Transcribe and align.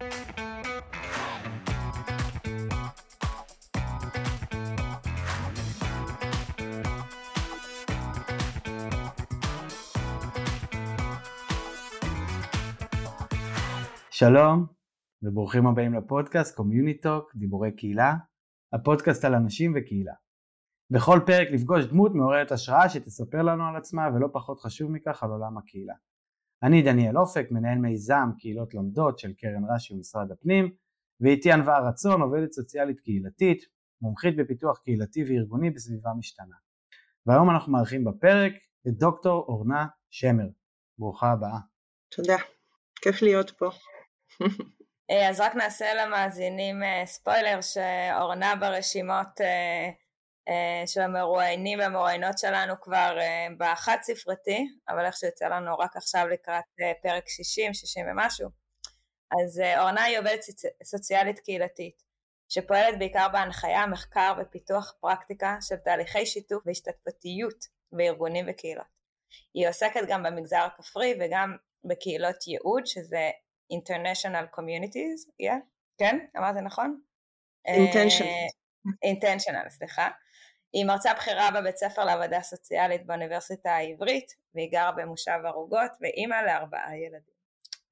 שלום 0.00 0.06
וברוכים 15.22 15.66
הבאים 15.66 15.94
לפודקאסט 15.94 16.56
CommuniTalk, 16.56 17.32
דיבורי 17.34 17.72
קהילה, 17.76 18.14
הפודקאסט 18.72 19.24
על 19.24 19.34
אנשים 19.34 19.72
וקהילה. 19.76 20.12
בכל 20.90 21.20
פרק 21.26 21.48
נפגוש 21.52 21.84
דמות 21.84 22.14
מעוררת 22.14 22.52
השראה 22.52 22.88
שתספר 22.88 23.42
לנו 23.42 23.64
על 23.68 23.76
עצמה 23.76 24.08
ולא 24.14 24.28
פחות 24.32 24.60
חשוב 24.60 24.90
מכך 24.90 25.22
על 25.22 25.30
עולם 25.30 25.58
הקהילה. 25.58 25.94
אני 26.62 26.82
דניאל 26.82 27.18
אופק, 27.18 27.46
מנהל 27.50 27.78
מיזם 27.78 28.30
קהילות 28.38 28.74
לומדות 28.74 29.18
של 29.18 29.32
קרן 29.32 29.64
רש"י 29.74 29.94
ומשרד 29.94 30.30
הפנים, 30.30 30.70
ואיתי 31.20 31.52
ענווה 31.52 31.88
רצון, 31.88 32.20
עובדת 32.22 32.52
סוציאלית 32.52 33.00
קהילתית, 33.00 33.62
מומחית 34.02 34.36
בפיתוח 34.36 34.78
קהילתי 34.78 35.24
וארגוני 35.24 35.70
בסביבה 35.70 36.10
משתנה. 36.18 36.56
והיום 37.26 37.50
אנחנו 37.50 37.72
מארחים 37.72 38.04
בפרק 38.04 38.52
את 38.88 38.92
דוקטור 38.98 39.44
אורנה 39.48 39.86
שמר. 40.10 40.48
ברוכה 40.98 41.30
הבאה. 41.30 41.58
תודה, 42.08 42.36
כיף 43.02 43.22
להיות 43.22 43.50
פה. 43.50 43.70
אה, 45.10 45.28
אז 45.28 45.40
רק 45.40 45.54
נעשה 45.54 45.86
למאזינים 45.94 46.82
אה, 46.82 47.02
ספוילר 47.06 47.58
שאורנה 47.60 48.56
ברשימות 48.56 49.40
אה, 49.40 49.90
של 50.86 51.00
המרואיינים 51.00 51.78
והמרואיינות 51.78 52.38
שלנו 52.38 52.74
כבר 52.80 53.18
באחת 53.56 54.02
ספרתי, 54.02 54.66
אבל 54.88 55.04
איך 55.04 55.16
שיוצא 55.16 55.48
לנו 55.48 55.78
רק 55.78 55.96
עכשיו 55.96 56.28
לקראת 56.28 56.64
פרק 57.02 57.28
60, 57.28 57.74
60 57.74 58.06
ומשהו. 58.10 58.48
אז 59.40 59.62
אורנה 59.78 60.02
היא 60.02 60.18
עובדת 60.18 60.40
סוציאלית 60.84 61.38
קהילתית, 61.38 62.02
שפועלת 62.48 62.98
בעיקר 62.98 63.28
בהנחיה, 63.32 63.86
מחקר 63.86 64.32
ופיתוח 64.40 64.94
פרקטיקה 65.00 65.56
של 65.60 65.76
תהליכי 65.76 66.26
שיתוף 66.26 66.62
והשתתפותיות 66.66 67.64
בארגונים 67.92 68.46
וקהילות. 68.48 69.00
היא 69.54 69.68
עוסקת 69.68 70.00
גם 70.08 70.22
במגזר 70.22 70.56
הכפרי 70.56 71.14
וגם 71.20 71.56
בקהילות 71.84 72.46
ייעוד, 72.46 72.86
שזה 72.86 73.30
International 73.72 74.56
Communities, 74.56 75.30
yeah? 75.42 75.60
כן? 75.98 76.18
אמרתי 76.36 76.60
נכון? 76.60 77.00
אינטנשיונל. 79.02 79.66
uh, 79.66 79.70
סליחה. 79.70 80.08
היא 80.72 80.84
מרצה 80.84 81.14
בכירה 81.14 81.50
בבית 81.50 81.76
ספר 81.76 82.04
לעבודה 82.04 82.40
סוציאלית 82.40 83.06
באוניברסיטה 83.06 83.70
העברית, 83.70 84.34
והיא 84.54 84.72
גרה 84.72 84.92
במושב 84.92 85.38
ערוגות, 85.44 85.90
ואימא 86.00 86.34
לארבעה 86.46 86.96
ילדים. 86.96 87.40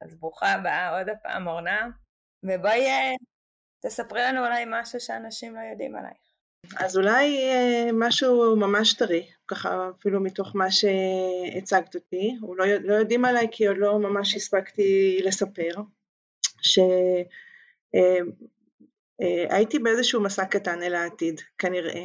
אז 0.01 0.15
ברוכה 0.15 0.53
הבאה 0.53 0.99
עוד 0.99 1.09
הפעם, 1.09 1.47
אורנה, 1.47 1.89
ובואי 2.43 2.87
אה, 2.87 3.13
תספרי 3.83 4.23
לנו 4.23 4.47
אולי 4.47 4.65
משהו 4.67 5.01
שאנשים 5.01 5.55
לא 5.55 5.61
יודעים 5.61 5.97
עלייך. 5.97 6.29
אז 6.77 6.97
אולי 6.97 7.39
אה, 7.39 7.91
משהו 7.93 8.57
ממש 8.57 8.95
טרי, 8.95 9.31
ככה 9.49 9.91
אפילו 9.99 10.21
מתוך 10.21 10.57
מה 10.57 10.67
שהצגת 10.71 11.95
אותי, 11.95 12.37
או 12.43 12.55
לא, 12.55 12.67
לא 12.67 12.95
יודעים 12.95 13.25
עליי 13.25 13.47
כי 13.51 13.67
עוד 13.67 13.77
לא 13.79 13.99
ממש 13.99 14.35
הספקתי 14.35 15.21
לספר, 15.25 15.75
שהייתי 16.63 17.07
אה, 19.77 19.83
באיזשהו 19.83 20.23
מסע 20.23 20.45
קטן 20.45 20.83
אל 20.83 20.95
העתיד, 20.95 21.41
כנראה. 21.59 22.05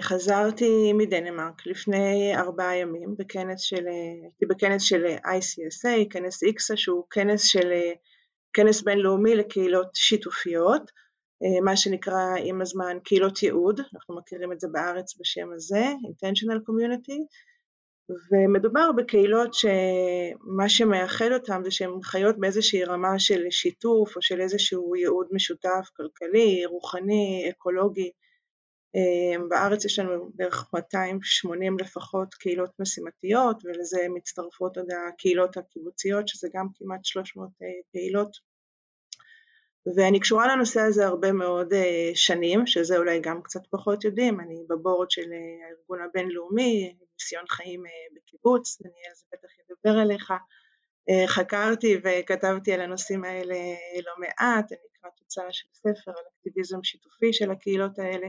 חזרתי 0.00 0.92
מדנמרק 0.92 1.66
לפני 1.66 2.36
ארבעה 2.36 2.76
ימים 2.76 3.14
בכנס 3.18 3.60
של, 3.60 3.86
הייתי 4.22 4.46
בכנס 4.46 4.82
של 4.82 5.04
ICSA, 5.06 6.10
כנס 6.10 6.42
איקסה 6.42 6.76
שהוא 6.76 7.04
כנס 7.10 7.42
של, 7.42 7.72
כנס 8.52 8.82
בינלאומי 8.82 9.34
לקהילות 9.36 9.88
שיתופיות, 9.94 10.90
אה, 11.42 11.60
מה 11.60 11.76
שנקרא 11.76 12.26
עם 12.44 12.60
הזמן 12.60 12.96
קהילות 13.04 13.42
ייעוד, 13.42 13.80
אנחנו 13.94 14.16
מכירים 14.16 14.52
את 14.52 14.60
זה 14.60 14.68
בארץ 14.72 15.20
בשם 15.20 15.52
הזה, 15.52 15.84
intentional 16.04 16.58
community, 16.68 17.18
ומדובר 18.32 18.92
בקהילות 18.96 19.54
שמה 19.54 20.68
שמאחד 20.68 21.32
אותן 21.32 21.64
זה 21.64 21.70
שהן 21.70 22.02
חיות 22.02 22.38
באיזושהי 22.38 22.84
רמה 22.84 23.18
של 23.18 23.42
שיתוף 23.50 24.16
או 24.16 24.22
של 24.22 24.40
איזשהו 24.40 24.96
ייעוד 24.96 25.26
משותף, 25.32 25.88
כלכלי, 25.96 26.66
רוחני, 26.66 27.46
אקולוגי. 27.50 28.10
אה, 28.96 29.46
בארץ 29.48 29.84
יש 29.84 29.98
לנו 29.98 30.30
בערך 30.34 30.70
280 30.74 31.78
לפחות 31.78 32.34
קהילות 32.34 32.70
משימתיות 32.80 33.64
ולזה 33.64 34.06
מצטרפות 34.14 34.76
עוד 34.76 34.86
הקהילות 35.08 35.56
הקיבוציות 35.56 36.28
שזה 36.28 36.48
גם 36.54 36.66
כמעט 36.74 37.04
300 37.04 37.48
אה, 37.62 37.66
קהילות. 37.92 38.52
ואני 39.96 40.20
קשורה 40.20 40.46
לנושא 40.56 40.80
הזה 40.80 41.06
הרבה 41.06 41.32
מאוד 41.32 41.72
אה, 41.72 42.10
שנים, 42.14 42.66
שזה 42.66 42.98
אולי 42.98 43.20
גם 43.20 43.42
קצת 43.42 43.60
פחות 43.70 44.04
יודעים, 44.04 44.40
אני 44.40 44.64
בבורד 44.68 45.10
של 45.10 45.32
אה, 45.32 45.66
הארגון 45.66 45.98
הבינלאומי, 46.02 46.96
ניסיון 47.18 47.44
חיים 47.48 47.82
בקיבוץ, 48.16 48.78
דניאל 48.80 49.14
זה 49.14 49.26
בטח 49.32 49.48
ידבר 49.58 50.00
עליך, 50.00 50.32
חקרתי 51.26 52.00
וכתבתי 52.04 52.72
על 52.72 52.80
הנושאים 52.80 53.24
האלה 53.24 53.54
לא 54.06 54.12
מעט, 54.18 54.72
אני 54.72 54.80
אקרא 54.92 55.10
תוצאה 55.16 55.52
של 55.52 55.66
ספר 55.72 56.10
על 56.10 56.24
אקטיביזם 56.36 56.82
שיתופי 56.82 57.32
של 57.32 57.50
הקהילות 57.50 57.98
האלה, 57.98 58.26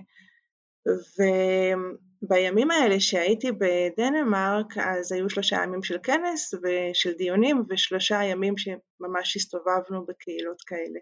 ובימים 0.88 2.72
האלה 2.72 3.00
שהייתי 3.00 3.52
בדנמרק 3.52 4.78
אז 4.78 5.12
היו 5.12 5.30
שלושה 5.30 5.56
ימים 5.64 5.84
של 5.84 5.98
כנס 6.04 6.54
ושל 6.54 7.14
דיונים 7.14 7.64
ושלושה 7.70 8.24
ימים 8.24 8.54
שממש 8.58 9.36
הסתובבנו 9.36 10.06
בקהילות 10.06 10.62
כאלה. 10.62 11.00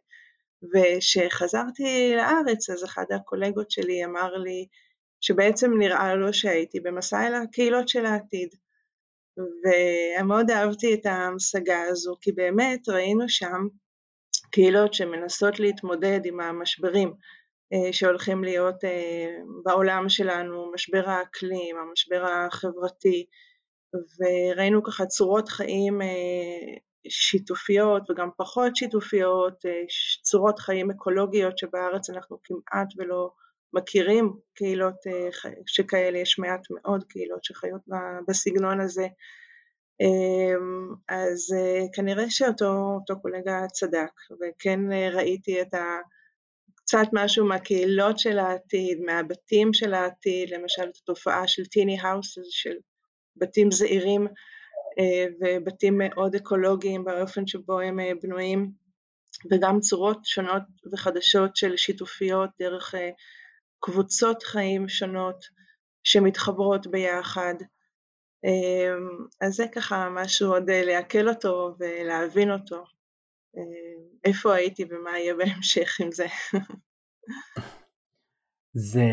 וכשחזרתי 0.74 2.14
לארץ 2.16 2.70
אז 2.70 2.84
אחד 2.84 3.06
הקולגות 3.16 3.72
שלי 3.72 4.06
אמר 4.06 4.38
לי 4.38 4.68
שבעצם 5.22 5.72
נראה 5.78 6.16
לו 6.16 6.34
שהייתי 6.34 6.80
במסע 6.80 7.28
אל 7.28 7.34
הקהילות 7.34 7.90
של 7.90 8.06
העתיד. 8.06 8.50
ומאוד 9.38 10.52
אהבתי 10.52 10.94
את 10.94 11.06
ההמשגה 11.06 11.82
הזו, 11.82 12.16
כי 12.22 12.32
באמת 12.32 12.90
ראינו 12.90 13.30
שם 13.30 13.68
קהילות 14.52 14.94
שמנסות 14.94 15.60
להתמודד 15.60 16.20
עם 16.26 16.40
המשברים 16.40 17.14
שהולכים 17.92 18.44
להיות 18.44 18.84
אה, 18.84 19.38
בעולם 19.64 20.10
שלנו, 20.10 20.72
משבר 20.74 21.10
האקלים, 21.10 21.76
המשבר 21.78 22.26
החברתי, 22.26 23.26
וראינו 23.94 24.84
ככה 24.84 25.06
צורות 25.06 25.50
חיים 25.50 26.02
אה, 26.02 26.78
שיתופיות 27.10 28.10
וגם 28.10 28.30
פחות 28.38 28.76
שיתופיות, 28.76 29.66
אה, 29.66 29.84
צורות 30.22 30.60
חיים 30.60 30.92
אקולוגיות 30.92 31.58
שבארץ 31.58 32.10
אנחנו 32.10 32.38
כמעט 32.44 32.88
ולא 32.98 33.32
מכירים 33.74 34.34
קהילות 34.54 35.08
אה, 35.08 35.30
שכאלה, 35.66 36.18
יש 36.18 36.40
מעט 36.40 36.62
מאוד 36.72 37.04
קהילות 37.04 37.44
שחיות 37.44 37.82
בסגנון 38.28 38.82
הזה. 38.82 39.08
אמ, 40.02 40.94
אז 41.10 41.54
אה, 41.58 41.86
כנראה 41.94 42.30
שאותו 42.30 43.22
קולגה 43.22 43.68
צדק, 43.68 44.12
וכן 44.32 44.80
ראיתי 45.12 45.62
את 45.62 45.74
ה... 45.74 46.00
קצת 46.86 47.08
משהו 47.14 47.46
מהקהילות 47.46 48.20
של 48.20 48.40
העתיד, 48.40 49.00
מהבתים 49.06 49.74
של 49.74 49.94
העתיד, 49.94 50.50
למשל 50.50 50.84
את 50.84 50.98
התופעה 51.04 51.48
של 51.48 51.66
טיני 51.66 52.00
האוס, 52.00 52.38
של 52.50 52.76
בתים 53.36 53.72
זעירים 53.72 54.28
אה, 55.00 55.26
ובתים 55.40 55.98
מאוד 55.98 56.36
אקולוגיים 56.36 57.04
באופן 57.04 57.48
שבו 57.48 57.80
הם 57.80 58.00
אה, 58.00 58.12
בנויים 58.22 58.72
וגם 59.52 59.80
צורות 59.80 60.26
שונות 60.26 60.64
וחדשות 60.94 61.56
של 61.56 61.78
שיתופיות 61.78 62.50
דרך 62.60 62.96
אה, 62.96 63.10
קבוצות 63.80 64.44
חיים 64.44 64.90
שונות 64.90 65.46
שמתחברות 66.04 66.88
ביחד. 66.88 67.54
אז 69.42 69.56
זה 69.56 69.66
ככה 69.76 70.10
משהו 70.10 70.54
עוד 70.54 70.70
לעכל 70.70 71.30
אותו 71.30 71.76
ולהבין 71.80 72.52
אותו, 72.52 72.84
איפה 74.24 74.56
הייתי 74.56 74.84
ומה 74.90 75.20
יהיה 75.20 75.36
בהמשך 75.36 76.02
עם 76.02 76.12
זה. 76.12 76.26
זה, 78.74 79.08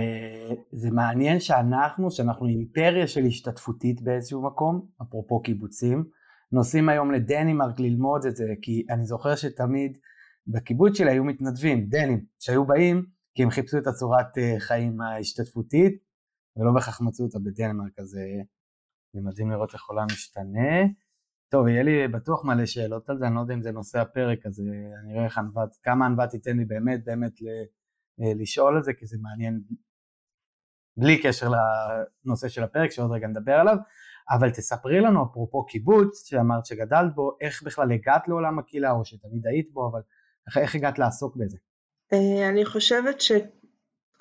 זה 0.73 0.91
מעניין 0.91 1.41
שאנחנו, 1.41 2.11
שאנחנו 2.11 2.47
אימפריה 2.47 3.07
של 3.07 3.25
השתתפותית 3.25 4.03
באיזשהו 4.03 4.43
מקום, 4.43 4.87
אפרופו 5.03 5.43
קיבוצים, 5.43 6.05
נוסעים 6.53 6.89
היום 6.89 7.13
לדנימרק 7.13 7.81
ללמוד 7.81 8.27
את 8.27 8.37
זה, 8.37 8.45
כי 8.63 8.87
אני 8.91 9.05
זוכר 9.05 9.37
שתמיד 9.37 9.99
בקיבוץ 10.47 10.99
שלי 10.99 11.11
היו 11.11 11.25
מתנדבים, 11.25 11.87
דנים, 11.89 12.25
שהיו 12.39 12.67
באים 12.67 13.05
כי 13.35 13.43
הם 13.43 13.51
חיפשו 13.51 13.79
את 13.79 13.87
הצורת 13.87 14.39
אה, 14.39 14.55
חיים 14.59 15.01
ההשתתפותית, 15.01 16.03
ולא 16.57 16.73
בהכרח 16.75 17.01
מצאו 17.01 17.25
אותה 17.25 17.39
בדנמרק, 17.39 17.99
אז 17.99 18.17
אה, 18.17 18.43
זה 19.13 19.21
מדהים 19.21 19.51
לראות 19.51 19.75
איך 19.75 19.85
עולם 19.89 20.07
משתנה. 20.13 20.71
טוב, 21.49 21.69
יהיה 21.69 21.83
לי 21.83 22.09
בטוח 22.09 22.45
מלא 22.45 22.67
שאלות 22.67 23.11
על 23.11 23.19
זה, 23.19 23.27
אני 23.27 23.35
לא 23.35 23.41
יודע 23.41 23.55
אם 23.55 23.63
זה 23.63 23.73
נושא 23.73 23.99
הפרק, 23.99 24.47
אז 24.47 24.61
אה, 24.61 25.01
אני 25.01 25.13
רואה 25.13 25.25
איך 25.25 25.39
ענוות, 25.39 25.77
כמה 25.83 26.07
ענוות 26.07 26.31
תיתן 26.31 26.57
לי 26.57 26.65
באמת 26.65 27.05
באמת 27.05 27.33
אה, 27.43 28.33
לשאול 28.35 28.77
על 28.77 28.83
זה, 28.83 28.93
כי 28.93 29.07
זה 29.07 29.17
מעניין 29.21 29.61
בלי 30.97 31.23
קשר 31.23 31.49
לנושא 32.25 32.49
של 32.49 32.63
הפרק, 32.63 32.91
שעוד 32.91 33.13
רגע 33.13 33.27
נדבר 33.27 33.53
עליו, 33.53 33.77
אבל 34.31 34.51
תספרי 34.51 35.01
לנו, 35.01 35.25
אפרופו 35.25 35.67
קיבוץ, 35.67 36.29
שאמרת 36.29 36.67
שגדלת 36.67 37.15
בו, 37.15 37.37
איך 37.41 37.63
בכלל 37.63 37.93
הגעת 37.93 38.29
לעולם 38.29 38.59
הקהילה, 38.59 38.91
או 38.91 39.05
שתמיד 39.05 39.47
היית 39.47 39.73
בו, 39.73 39.91
אבל 39.91 40.01
איך, 40.47 40.59
איך 40.59 40.75
הגעת 40.75 40.99
לעסוק 40.99 41.37
בזה? 41.37 41.59
אני 42.49 42.65
חושבת 42.65 43.21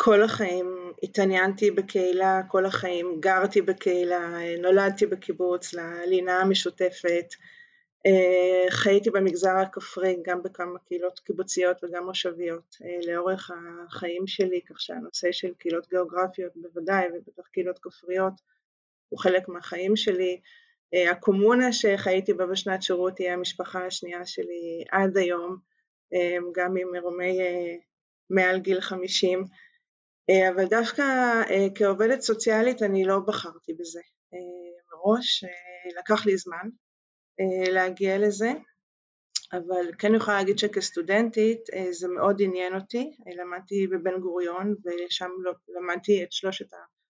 שכל 0.02 0.24
החיים 0.24 0.94
התעניינתי 1.04 1.72
בקהילה, 1.72 2.42
כל 2.48 2.66
החיים 2.66 3.18
גרתי 3.20 3.62
בקהילה, 3.62 4.38
נולדתי 4.62 5.06
בקיבוץ, 5.06 5.74
ללינה 5.74 6.42
המשותפת, 6.42 7.26
חייתי 8.70 9.10
במגזר 9.10 9.58
הכפרי 9.58 10.18
גם 10.26 10.44
בכמה 10.44 10.80
קהילות 10.80 11.20
קיבוציות 11.20 11.84
וגם 11.84 12.06
מושביות 12.06 12.76
לאורך 13.08 13.52
החיים 13.88 14.28
שלי, 14.28 14.62
כך 14.70 14.82
שהנושא 14.82 15.32
של 15.32 15.54
קהילות 15.58 15.90
גיאוגרפיות 15.90 16.52
בוודאי 16.56 17.08
ובטח 17.08 17.48
קהילות 17.48 17.80
כפריות 17.80 18.34
הוא 19.10 19.20
חלק 19.20 19.50
מהחיים 19.50 19.96
שלי. 19.96 20.42
הקומונה 21.12 21.74
שחייתי 21.74 22.34
בה 22.34 22.46
בשנת 22.46 22.84
שירות 22.84 23.18
היא 23.18 23.32
המשפחה 23.32 23.86
השנייה 23.86 24.26
שלי 24.26 24.84
עד 24.92 25.18
היום, 25.18 25.58
גם 26.56 26.74
ממרומי 26.74 27.40
מעל 28.30 28.60
גיל 28.60 28.82
50, 28.82 29.46
אבל 30.32 30.66
דווקא 30.66 31.04
כעובדת 31.76 32.22
סוציאלית 32.22 32.84
אני 32.84 33.06
לא 33.06 33.20
בחרתי 33.20 33.74
בזה. 33.74 34.02
מראש, 34.92 35.44
לקח 36.00 36.26
לי 36.26 36.38
זמן 36.38 36.70
להגיע 37.72 38.18
לזה, 38.18 38.52
אבל 39.54 39.92
כן 40.00 40.16
יכולה 40.16 40.38
להגיד 40.38 40.60
שכסטודנטית 40.60 41.60
זה 41.92 42.08
מאוד 42.08 42.42
עניין 42.42 42.76
אותי, 42.76 43.12
למדתי 43.38 43.88
בבן 43.88 44.20
גוריון 44.20 44.76
ושם 44.86 45.30
למדתי 45.68 46.24
את 46.24 46.32
שלושת 46.32 46.66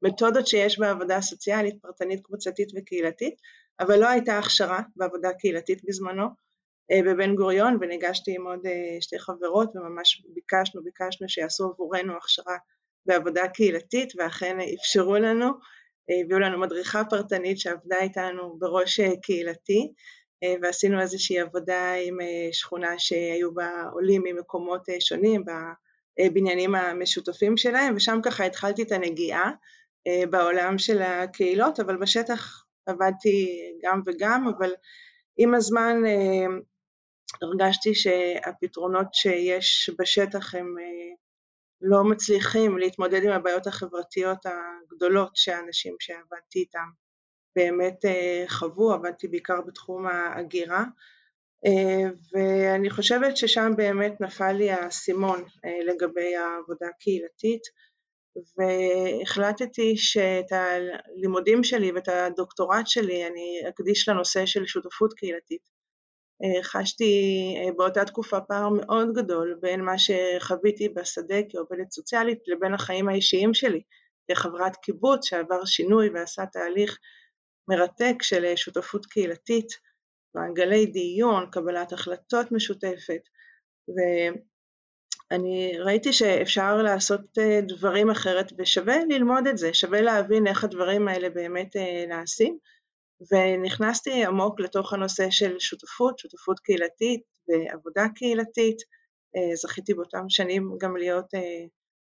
המתודות 0.04 0.48
שיש 0.48 0.80
בעבודה 0.80 1.22
סוציאלית, 1.22 1.76
פרטנית, 1.82 2.22
קבוצתית 2.24 2.70
וקהילתית, 2.76 3.36
אבל 3.80 4.00
לא 4.00 4.08
הייתה 4.08 4.38
הכשרה 4.38 4.82
בעבודה 4.96 5.34
קהילתית 5.34 5.82
בזמנו 5.86 6.28
בבן 7.06 7.36
גוריון 7.36 7.78
וניגשתי 7.82 8.36
עם 8.36 8.48
עוד 8.48 8.60
שתי 9.00 9.20
חברות 9.20 9.76
וממש 9.76 10.26
ביקשנו, 10.34 10.84
ביקשנו 10.84 11.30
שיעשו 11.30 11.70
עבורנו 11.70 12.18
הכשרה 12.18 12.58
בעבודה 13.06 13.48
קהילתית 13.48 14.14
ואכן 14.18 14.58
אפשרו 14.80 15.16
לנו, 15.16 15.50
הביאו 16.10 16.40
לנו 16.40 16.60
מדריכה 16.60 17.04
פרטנית 17.04 17.60
שעבדה 17.60 18.00
איתנו 18.02 18.60
בראש 18.60 19.00
קהילתי 19.22 19.94
ועשינו 20.62 21.02
איזושהי 21.02 21.40
עבודה 21.40 21.94
עם 21.94 22.18
שכונה 22.52 23.00
שהיו 23.00 23.54
בה 23.54 23.84
עולים 23.94 24.22
ממקומות 24.26 24.82
שונים 25.00 25.44
בבניינים 26.20 26.76
המשותפים 26.76 27.58
שלהם 27.58 27.96
ושם 27.96 28.20
ככה 28.24 28.46
התחלתי 28.46 28.84
את 28.84 28.92
הנגיעה 28.92 29.52
בעולם 30.30 30.78
של 30.78 31.02
הקהילות 31.02 31.80
אבל 31.80 31.98
בשטח 31.98 32.66
עבדתי 32.86 33.62
גם 33.84 34.02
וגם 34.06 34.48
אבל 34.58 34.74
עם 35.38 35.56
הזמן 35.56 36.02
הרגשתי 37.42 37.96
שהפתרונות 37.96 39.08
שיש 39.14 39.90
בשטח 40.00 40.56
הם 40.56 40.76
לא 41.82 42.04
מצליחים 42.04 42.78
להתמודד 42.78 43.24
עם 43.24 43.32
הבעיות 43.32 43.68
החברתיות 43.68 44.46
הגדולות 44.46 45.32
שהאנשים 45.36 45.96
שעבדתי 46.00 46.60
איתם 46.60 46.90
באמת 47.56 48.06
חוו, 48.48 48.94
עבדתי 48.94 49.28
בעיקר 49.28 49.62
בתחום 49.62 50.08
ההגירה 50.08 50.84
ואני 52.34 52.90
חושבת 52.90 53.38
ששם 53.38 53.72
באמת 53.78 54.22
נפל 54.22 54.52
לי 54.52 54.72
האסימון 54.72 55.44
לגבי 55.86 56.36
העבודה 56.36 56.88
הקהילתית 56.88 57.62
והחלטתי 58.58 59.98
שאת 59.98 60.52
הלימודים 60.52 61.64
שלי 61.64 61.92
ואת 61.92 62.08
הדוקטורט 62.08 62.88
שלי 62.88 63.28
אני 63.28 63.62
אקדיש 63.70 64.10
לנושא 64.10 64.46
של 64.46 64.66
שותפות 64.66 65.14
קהילתית. 65.14 65.71
חשתי 66.64 67.14
באותה 67.78 68.06
תקופה 68.06 68.42
פער 68.42 68.70
מאוד 68.70 69.14
גדול 69.16 69.58
בין 69.62 69.82
מה 69.82 69.94
שחוויתי 69.98 70.90
בשדה 70.90 71.36
כעובדת 71.50 71.92
סוציאלית 71.92 72.40
לבין 72.48 72.74
החיים 72.74 73.10
האישיים 73.10 73.54
שלי 73.54 73.82
כחברת 74.32 74.76
קיבוץ 74.76 75.26
שעבר 75.26 75.66
שינוי 75.66 76.10
ועשה 76.10 76.46
תהליך 76.46 76.98
מרתק 77.68 78.16
של 78.22 78.56
שותפות 78.56 79.06
קהילתית, 79.06 79.68
מעגלי 80.36 80.86
דיון, 80.86 81.46
קבלת 81.52 81.94
החלטות 81.94 82.52
משותפת 82.52 83.22
ואני 85.32 85.78
ראיתי 85.80 86.14
שאפשר 86.14 86.82
לעשות 86.82 87.22
דברים 87.68 88.10
אחרת 88.10 88.54
ושווה 88.58 88.96
ללמוד 89.10 89.48
את 89.48 89.58
זה, 89.58 89.74
שווה 89.74 90.02
להבין 90.02 90.48
איך 90.48 90.64
הדברים 90.64 91.08
האלה 91.08 91.30
באמת 91.30 91.76
נעשים 92.08 92.58
ונכנסתי 93.32 94.26
עמוק 94.26 94.60
לתוך 94.60 94.94
הנושא 94.94 95.30
של 95.30 95.60
שותפות, 95.60 96.20
שותפות 96.20 96.60
קהילתית 96.60 97.22
ועבודה 97.48 98.06
קהילתית, 98.16 98.78
זכיתי 99.54 99.94
באותם 99.94 100.30
שנים 100.30 100.78
גם 100.82 100.98
להיות 100.98 101.26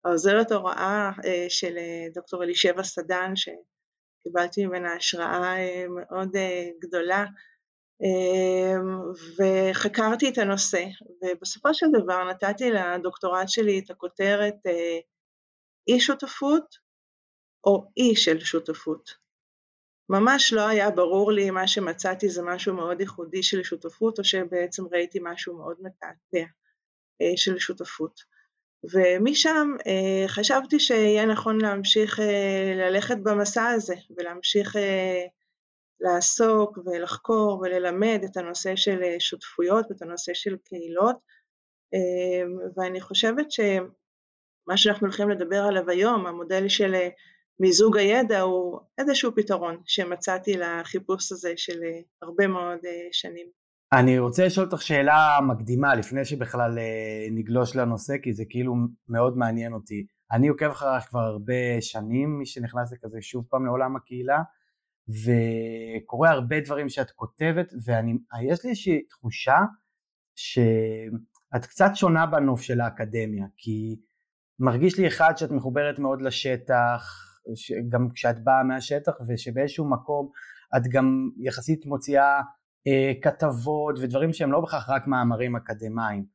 העוזרת 0.05 0.51
הוראה 0.51 1.11
של 1.49 1.75
דוקטור 2.13 2.43
אלישבע 2.43 2.83
סדן 2.83 3.33
שקיבלתי 3.35 4.65
ממנה 4.65 4.93
השראה 4.93 5.55
מאוד 5.87 6.29
גדולה. 6.81 7.25
וחקרתי 9.37 10.29
את 10.29 10.37
הנושא 10.37 10.85
ובסופו 11.21 11.73
של 11.73 11.85
דבר 12.03 12.23
נתתי 12.29 12.71
לדוקטורט 12.71 13.49
שלי 13.49 13.79
את 13.79 13.89
הכותרת 13.89 14.55
אי 15.87 15.99
שותפות 15.99 16.75
או 17.65 17.85
אי 17.97 18.15
של 18.15 18.39
שותפות 18.39 19.20
ממש 20.11 20.53
לא 20.53 20.67
היה 20.67 20.89
ברור 20.89 21.31
לי 21.31 21.49
אם 21.49 21.53
מה 21.53 21.67
שמצאתי 21.67 22.29
זה 22.29 22.41
משהו 22.41 22.73
מאוד 22.75 23.01
ייחודי 23.01 23.43
של 23.43 23.63
שותפות 23.63 24.19
או 24.19 24.23
שבעצם 24.23 24.83
ראיתי 24.91 25.19
משהו 25.21 25.57
מאוד 25.57 25.77
מתעתע 25.79 26.45
של 27.35 27.59
שותפות. 27.59 28.21
ומשם 28.93 29.75
חשבתי 30.27 30.79
שיהיה 30.79 31.25
נכון 31.25 31.61
להמשיך 31.61 32.19
ללכת 32.75 33.17
במסע 33.23 33.67
הזה 33.67 33.95
ולהמשיך 34.17 34.75
לעסוק 35.99 36.77
ולחקור 36.85 37.59
וללמד 37.61 38.21
את 38.25 38.37
הנושא 38.37 38.75
של 38.75 39.01
שותפויות 39.19 39.85
ואת 39.89 40.01
הנושא 40.01 40.33
של 40.33 40.57
קהילות. 40.63 41.17
ואני 42.77 43.01
חושבת 43.01 43.51
שמה 43.51 44.77
שאנחנו 44.77 45.07
הולכים 45.07 45.29
לדבר 45.29 45.63
עליו 45.67 45.89
היום, 45.89 46.27
המודל 46.27 46.67
של 46.67 46.93
מיזוג 47.61 47.97
הידע 47.97 48.39
הוא 48.39 48.79
איזשהו 48.97 49.31
פתרון 49.35 49.77
שמצאתי 49.85 50.57
לחיפוש 50.57 51.31
הזה 51.31 51.53
של 51.55 51.79
הרבה 52.21 52.47
מאוד 52.47 52.79
שנים. 53.11 53.47
אני 53.93 54.19
רוצה 54.19 54.45
לשאול 54.45 54.65
אותך 54.65 54.81
שאלה 54.81 55.39
מקדימה 55.47 55.95
לפני 55.95 56.25
שבכלל 56.25 56.77
נגלוש 57.31 57.75
לנושא 57.75 58.17
כי 58.17 58.33
זה 58.33 58.43
כאילו 58.49 58.75
מאוד 59.09 59.37
מעניין 59.37 59.73
אותי. 59.73 60.05
אני 60.31 60.47
עוקב 60.47 60.69
אחריך 60.69 61.03
כבר 61.03 61.19
הרבה 61.19 61.81
שנים, 61.81 62.39
מי 62.39 62.45
שנכנס 62.45 62.93
לכזה 62.93 63.21
שוב 63.21 63.45
פעם 63.49 63.65
לעולם 63.65 63.95
הקהילה 63.95 64.39
וקורה 65.07 66.29
הרבה 66.29 66.59
דברים 66.59 66.89
שאת 66.89 67.11
כותבת 67.11 67.73
ויש 67.85 68.63
לי 68.63 68.69
איזושהי 68.69 69.01
תחושה 69.09 69.57
שאת 70.35 71.65
קצת 71.65 71.91
שונה 71.95 72.25
בנוף 72.25 72.61
של 72.61 72.81
האקדמיה 72.81 73.45
כי 73.57 73.95
מרגיש 74.59 74.97
לי 74.99 75.07
אחד 75.07 75.37
שאת 75.37 75.51
מחוברת 75.51 75.99
מאוד 75.99 76.21
לשטח, 76.21 77.30
גם 77.89 78.07
כשאת 78.13 78.43
באה 78.43 78.63
מהשטח 78.63 79.13
ושבאיזשהו 79.27 79.89
מקום 79.89 80.29
את 80.77 80.87
גם 80.91 81.29
יחסית 81.37 81.85
מוציאה 81.85 82.41
אה, 82.87 83.11
כתבות 83.21 83.95
ודברים 84.01 84.33
שהם 84.33 84.51
לא 84.51 84.61
בהכרח 84.61 84.89
רק 84.89 85.07
מאמרים 85.07 85.55
אקדמיים. 85.55 86.25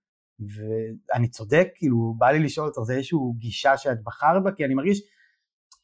ואני 0.40 1.28
צודק? 1.28 1.68
כאילו 1.74 2.14
בא 2.18 2.30
לי 2.30 2.38
לשאול 2.38 2.66
אותך 2.66 2.80
זה 2.80 2.94
איזושהי 2.94 3.18
גישה 3.38 3.76
שאת 3.76 4.02
בחרת 4.04 4.42
בה? 4.42 4.52
כי 4.52 4.64
אני 4.64 4.74
מרגיש 4.74 5.02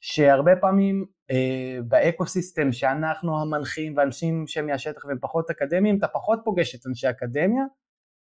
שהרבה 0.01 0.53
פעמים 0.61 1.07
אה, 1.31 1.79
באקו 1.89 2.27
סיסטם 2.27 2.73
שאנחנו 2.73 3.41
המנחים 3.41 3.97
ואנשים 3.97 4.47
שהם 4.47 4.67
מהשטח 4.67 5.05
והם 5.05 5.19
פחות 5.21 5.51
אקדמיים 5.51 5.99
אתה 5.99 6.09
פחות 6.09 6.41
פוגש 6.45 6.75
את 6.75 6.87
אנשי 6.87 7.11
אקדמיה 7.11 7.65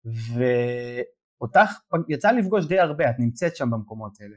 ואותך 0.04 1.70
יצא 2.08 2.30
לפגוש 2.30 2.66
די 2.66 2.78
הרבה. 2.78 3.10
את 3.10 3.14
נמצאת 3.18 3.56
שם 3.56 3.70
במקומות 3.70 4.20
האלה 4.20 4.36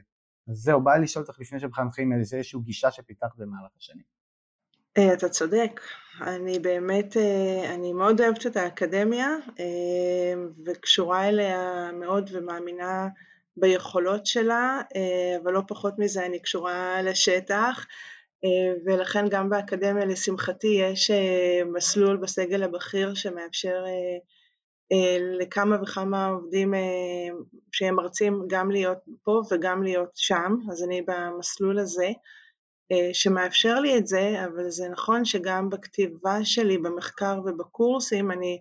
אז 0.52 0.58
זהו, 0.58 0.84
בא 0.84 0.94
לי 0.96 1.02
לשאול 1.02 1.24
אותך 1.28 1.40
לפני 1.40 1.58
מתחילים 1.86 2.12
איזושהי 2.12 2.60
גישה 2.60 2.90
שפיתחת 2.90 3.36
במהלך 3.36 3.70
השנים. 3.78 4.04
אה, 4.98 5.12
אתה 5.12 5.28
צודק, 5.28 5.80
אני 6.20 6.58
באמת, 6.58 7.16
אה, 7.16 7.74
אני 7.74 7.92
מאוד 7.92 8.20
אוהבת 8.20 8.46
את 8.46 8.56
האקדמיה 8.56 9.28
אה, 9.60 10.34
וקשורה 10.66 11.28
אליה 11.28 11.90
מאוד 11.92 12.30
ומאמינה 12.32 13.08
ביכולות 13.56 14.26
שלה, 14.26 14.80
אבל 15.42 15.52
לא 15.52 15.62
פחות 15.68 15.94
מזה 15.98 16.26
אני 16.26 16.42
קשורה 16.42 17.02
לשטח 17.02 17.86
ולכן 18.86 19.28
גם 19.28 19.50
באקדמיה 19.50 20.04
לשמחתי 20.04 20.66
יש 20.68 21.10
מסלול 21.72 22.16
בסגל 22.16 22.62
הבכיר 22.62 23.14
שמאפשר 23.14 23.84
לכמה 25.40 25.82
וכמה 25.82 26.26
עובדים 26.26 26.74
אה, 26.74 26.80
שהם 27.72 27.94
מרצים 27.94 28.42
גם 28.48 28.70
להיות 28.70 28.98
פה 29.22 29.42
וגם 29.50 29.82
להיות 29.82 30.10
שם, 30.14 30.56
אז 30.70 30.84
אני 30.84 31.02
במסלול 31.02 31.78
הזה 31.78 32.10
אה, 32.92 33.10
שמאפשר 33.12 33.80
לי 33.80 33.98
את 33.98 34.06
זה, 34.06 34.44
אבל 34.44 34.70
זה 34.70 34.88
נכון 34.88 35.24
שגם 35.24 35.70
בכתיבה 35.70 36.44
שלי 36.44 36.78
במחקר 36.78 37.40
ובקורסים 37.44 38.30
אני 38.30 38.60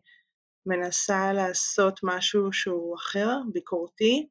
מנסה 0.66 1.34
לעשות 1.34 2.00
משהו 2.04 2.54
שהוא 2.54 2.96
אחר, 2.96 3.38
ביקורתי. 3.54 4.28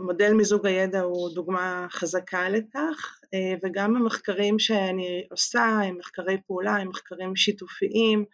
מודל 0.00 0.32
מיזוג 0.32 0.66
הידע 0.66 1.00
הוא 1.00 1.34
דוגמה 1.34 1.86
חזקה 1.90 2.48
לכך, 2.48 3.20
וגם 3.62 3.96
המחקרים 3.96 4.58
שאני 4.58 5.26
עושה 5.30 5.60
הם 5.60 5.98
מחקרי 5.98 6.36
פעולה, 6.46 6.76
הם 6.76 6.88
מחקרים 6.88 7.36
שיתופיים, 7.36 8.24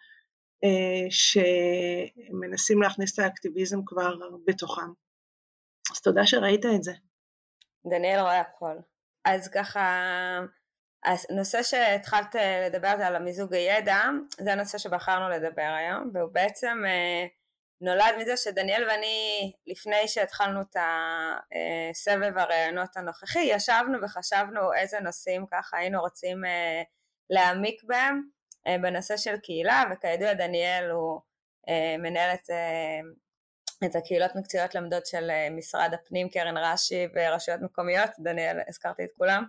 שמנסים 1.09 2.81
להכניס 2.81 3.13
את 3.13 3.19
האקטיביזם 3.19 3.77
כבר 3.85 4.15
בתוכם. 4.47 4.91
אז 5.91 6.01
תודה 6.01 6.25
שראית 6.25 6.65
את 6.75 6.83
זה. 6.83 6.91
דניאל 7.89 8.19
רואה 8.19 8.39
הכל. 8.39 8.75
אז 9.25 9.47
ככה, 9.47 9.81
הנושא 11.05 11.63
שהתחלת 11.63 12.35
לדבר 12.65 12.87
על 12.87 13.15
המיזוג 13.15 13.53
הידע, 13.53 14.01
זה 14.37 14.51
הנושא 14.51 14.77
שבחרנו 14.77 15.29
לדבר 15.29 15.73
היום, 15.77 16.11
והוא 16.13 16.31
בעצם 16.31 16.77
אה, 16.87 17.27
נולד 17.81 18.15
מזה 18.17 18.37
שדניאל 18.37 18.87
ואני, 18.89 19.51
לפני 19.67 20.07
שהתחלנו 20.07 20.61
את 20.61 20.75
הסבב 20.75 22.37
הראיונות 22.37 22.97
הנוכחי, 22.97 23.39
ישבנו 23.39 23.97
וחשבנו 24.03 24.73
איזה 24.73 24.99
נושאים 24.99 25.45
ככה 25.51 25.77
היינו 25.77 26.01
רוצים 26.01 26.45
אה, 26.45 26.81
להעמיק 27.29 27.83
בהם 27.83 28.15
אה, 28.15 28.34
בנושא 28.81 29.17
של 29.17 29.37
קהילה, 29.37 29.83
וכידוע 29.91 30.33
דניאל 30.33 30.89
הוא 30.89 31.21
מנהל 31.99 32.33
את 32.33 32.49
את 33.83 33.95
הקהילות 33.95 34.35
מקצועיות 34.35 34.75
למדות 34.75 35.05
של 35.05 35.29
אה, 35.29 35.47
משרד 35.51 35.89
הפנים, 35.93 36.29
קרן 36.29 36.57
רש"י 36.57 37.07
ורשויות 37.15 37.61
מקומיות, 37.61 38.09
דניאל, 38.19 38.57
הזכרתי 38.67 39.03
את 39.03 39.09
כולם. 39.17 39.43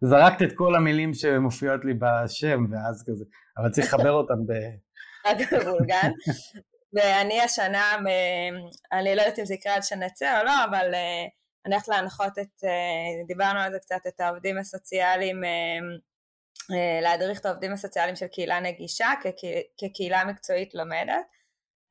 זרקת 0.00 0.42
את 0.42 0.52
כל 0.54 0.74
המילים 0.74 1.14
שמופיעות 1.14 1.84
לי 1.84 1.94
בשם, 1.94 2.64
ואז 2.70 3.04
כזה, 3.06 3.24
אבל 3.58 3.70
צריך 3.70 3.86
לחבר 3.86 4.12
אותם 4.12 4.46
ב... 4.46 4.52
רק 5.26 5.52
בבולגן. 5.52 6.10
ואני 6.92 7.40
השנה, 7.40 7.96
אני 8.92 9.16
לא 9.16 9.20
יודעת 9.22 9.38
אם 9.38 9.44
זה 9.44 9.54
יקרה 9.54 9.74
עד 9.74 9.82
שנצא 9.82 10.40
או 10.40 10.44
לא, 10.44 10.64
אבל 10.64 10.94
אה, 10.94 11.26
אני 11.66 11.74
הולכת 11.74 11.88
להנחות 11.88 12.38
את, 12.38 12.64
אה, 12.64 13.26
דיברנו 13.26 13.60
על 13.60 13.72
זה 13.72 13.78
קצת, 13.78 14.00
את 14.08 14.20
העובדים 14.20 14.58
הסוציאליים, 14.58 15.40
להדריך 17.02 17.40
את 17.40 17.46
העובדים 17.46 17.72
הסוציאליים 17.72 18.16
של 18.16 18.26
קהילה 18.26 18.60
נגישה 18.60 19.08
כקהילה 19.78 20.24
מקצועית 20.24 20.74
לומדת. 20.74 21.38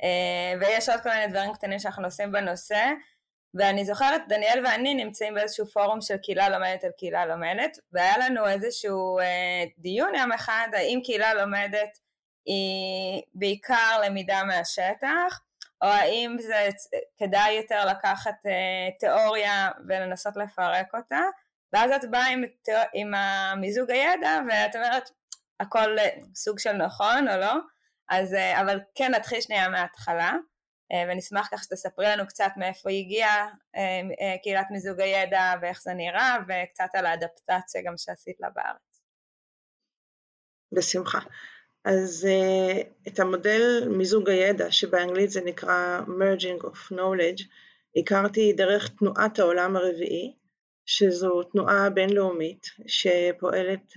אה, 0.04 0.60
ויש 0.60 0.90
עוד 0.90 1.02
כל 1.02 1.10
מיני 1.10 1.28
דברים 1.28 1.54
קטנים 1.54 1.80
שאנחנו 1.80 2.06
עושים 2.06 2.32
בנושא 2.32 2.92
ואני 3.54 3.86
זוכרת 3.86 4.22
דניאל 4.28 4.66
ואני 4.66 4.94
נמצאים 4.94 5.34
באיזשהו 5.34 5.66
פורום 5.68 6.02
של 6.02 6.18
קהילה 6.18 6.50
לומדת 6.50 6.84
על 6.84 6.92
קהילה 6.98 7.26
לומדת 7.26 7.78
והיה 7.92 8.18
לנו 8.18 8.48
איזשהו 8.48 9.20
אה, 9.20 9.64
דיון 9.78 10.16
יום 10.16 10.32
אחד 10.32 10.68
האם 10.74 11.00
קהילה 11.04 11.34
לומדת 11.34 11.98
היא 12.46 13.22
בעיקר 13.34 14.02
למידה 14.06 14.44
מהשטח 14.44 15.42
או 15.82 15.88
האם 15.88 16.38
זה 16.40 16.68
כדאי 17.18 17.54
יותר 17.54 17.86
לקחת 17.86 18.46
אה, 18.46 18.90
תיאוריה 19.00 19.70
ולנסות 19.88 20.38
לפרק 20.38 20.96
אותה 20.96 21.22
ואז 21.74 21.92
את 21.92 22.12
באה 22.12 22.28
עם, 22.28 22.44
עם 22.94 23.14
המיזוג 23.14 23.92
הידע 23.92 24.40
ואת 24.50 24.76
אומרת 24.76 25.10
הכל 25.60 25.96
סוג 26.36 26.60
של 26.60 26.72
נכון 26.72 27.28
או 27.30 27.38
לא 27.38 27.54
אז 28.10 28.34
אה, 28.34 28.62
אבל 28.62 28.80
כן 28.96 29.12
נתחיל 29.16 29.42
שנייה 29.42 29.70
מההתחלה 29.70 30.34
אה, 30.92 31.04
ונשמח 31.12 31.48
כך 31.52 31.64
שתספרי 31.64 32.06
לנו 32.06 32.28
קצת 32.28 32.52
מאיפה 32.58 32.90
הגיעה 32.90 33.50
אה, 33.76 34.38
קהילת 34.44 34.68
מיזוג 34.72 35.02
הידע 35.02 35.54
ואיך 35.62 35.82
זה 35.82 35.94
נראה 35.94 36.38
וקצת 36.48 36.90
על 36.94 37.06
האדפטציה 37.06 37.82
גם 37.86 37.98
שעשית 37.98 38.40
לה 38.40 38.50
בארץ. 38.50 39.02
בשמחה. 40.72 41.20
אז 41.86 42.28
את 43.08 43.20
המודל 43.20 43.88
מיזוג 43.98 44.30
הידע 44.30 44.72
שבאנגלית 44.72 45.30
זה 45.30 45.42
נקרא 45.46 46.00
merging 46.08 46.64
of 46.64 46.94
knowledge 46.94 47.44
הכרתי 47.98 48.54
דרך 48.54 48.90
תנועת 49.00 49.40
העולם 49.40 49.76
הרביעי 49.76 50.36
שזו 50.90 51.44
תנועה 51.44 51.90
בינלאומית 51.90 52.68
שפועלת 52.88 53.94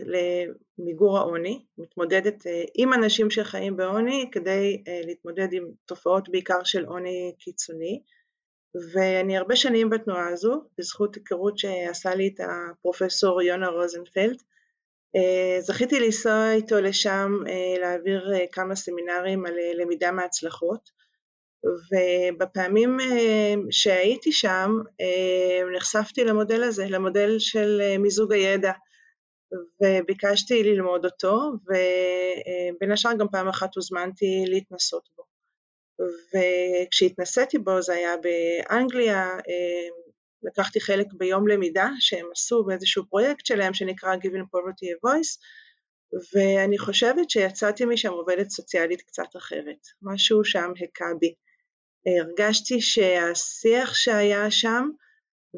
למיגור 0.79 1.19
העוני, 1.19 1.65
מתמודדת 1.79 2.47
אה, 2.47 2.63
עם 2.75 2.93
אנשים 2.93 3.31
שחיים 3.31 3.77
בעוני 3.77 4.29
כדי 4.33 4.83
אה, 4.89 5.01
להתמודד 5.05 5.53
עם 5.53 5.65
תופעות 5.87 6.29
בעיקר 6.29 6.65
של 6.65 6.85
עוני 6.85 7.35
קיצוני 7.39 8.03
ואני 8.93 9.37
הרבה 9.37 9.57
שנים 9.57 9.91
בתנועה 9.91 10.29
הזו, 10.29 10.65
בזכות 10.79 11.15
היכרות 11.15 11.59
שעשה 11.59 12.15
לי 12.15 12.29
את 12.35 12.41
הפרופסור 12.41 13.43
יונה 13.43 13.69
רוזנפלד. 13.69 14.43
אה, 15.17 15.61
זכיתי 15.61 16.01
לנסוע 16.01 16.53
איתו 16.53 16.81
לשם 16.81 17.33
להעביר 17.81 18.33
כמה 18.53 18.77
סמינרים 18.77 19.47
על 19.47 19.55
למידה 19.75 20.13
מהצלחות 20.13 21.00
ובפעמים 21.65 23.01
אה, 23.01 23.55
שהייתי 23.71 24.33
שם 24.33 24.71
אה, 25.01 25.77
נחשפתי 25.77 26.25
למודל 26.25 26.63
הזה, 26.63 26.87
למודל 26.89 27.39
של 27.39 27.81
אה, 27.83 27.99
מיזוג 27.99 28.33
הידע 28.33 28.73
וביקשתי 29.83 30.63
ללמוד 30.63 31.05
אותו 31.05 31.53
ובין 31.65 32.93
השאר 32.93 33.13
גם 33.19 33.29
פעם 33.29 33.49
אחת 33.49 33.75
הוזמנתי 33.75 34.45
להתנסות 34.47 35.09
בו 35.17 35.23
וכשהתנסיתי 36.35 37.59
בו 37.59 37.83
זה 37.83 37.95
היה 37.95 38.15
באנגליה, 38.17 39.29
לקחתי 40.43 40.81
חלק 40.81 41.07
ביום 41.13 41.49
למידה 41.49 41.89
שהם 41.99 42.27
עשו 42.33 42.65
באיזשהו 42.65 43.05
פרויקט 43.11 43.47
שלהם 43.47 43.75
שנקרא 43.75 44.15
Giving 44.15 44.47
Poverty 44.57 44.87
a 44.87 45.07
Voice 45.07 45.39
ואני 46.35 46.79
חושבת 46.79 47.31
שיצאתי 47.31 47.85
משם 47.85 48.13
עובדת 48.13 48.51
סוציאלית 48.51 49.03
קצת 49.03 49.37
אחרת, 49.37 49.87
משהו 50.03 50.45
שם 50.45 50.73
הכה 50.83 51.05
בי. 51.21 51.35
הרגשתי 52.07 52.81
שהשיח 52.81 53.95
שהיה 53.95 54.51
שם 54.51 54.89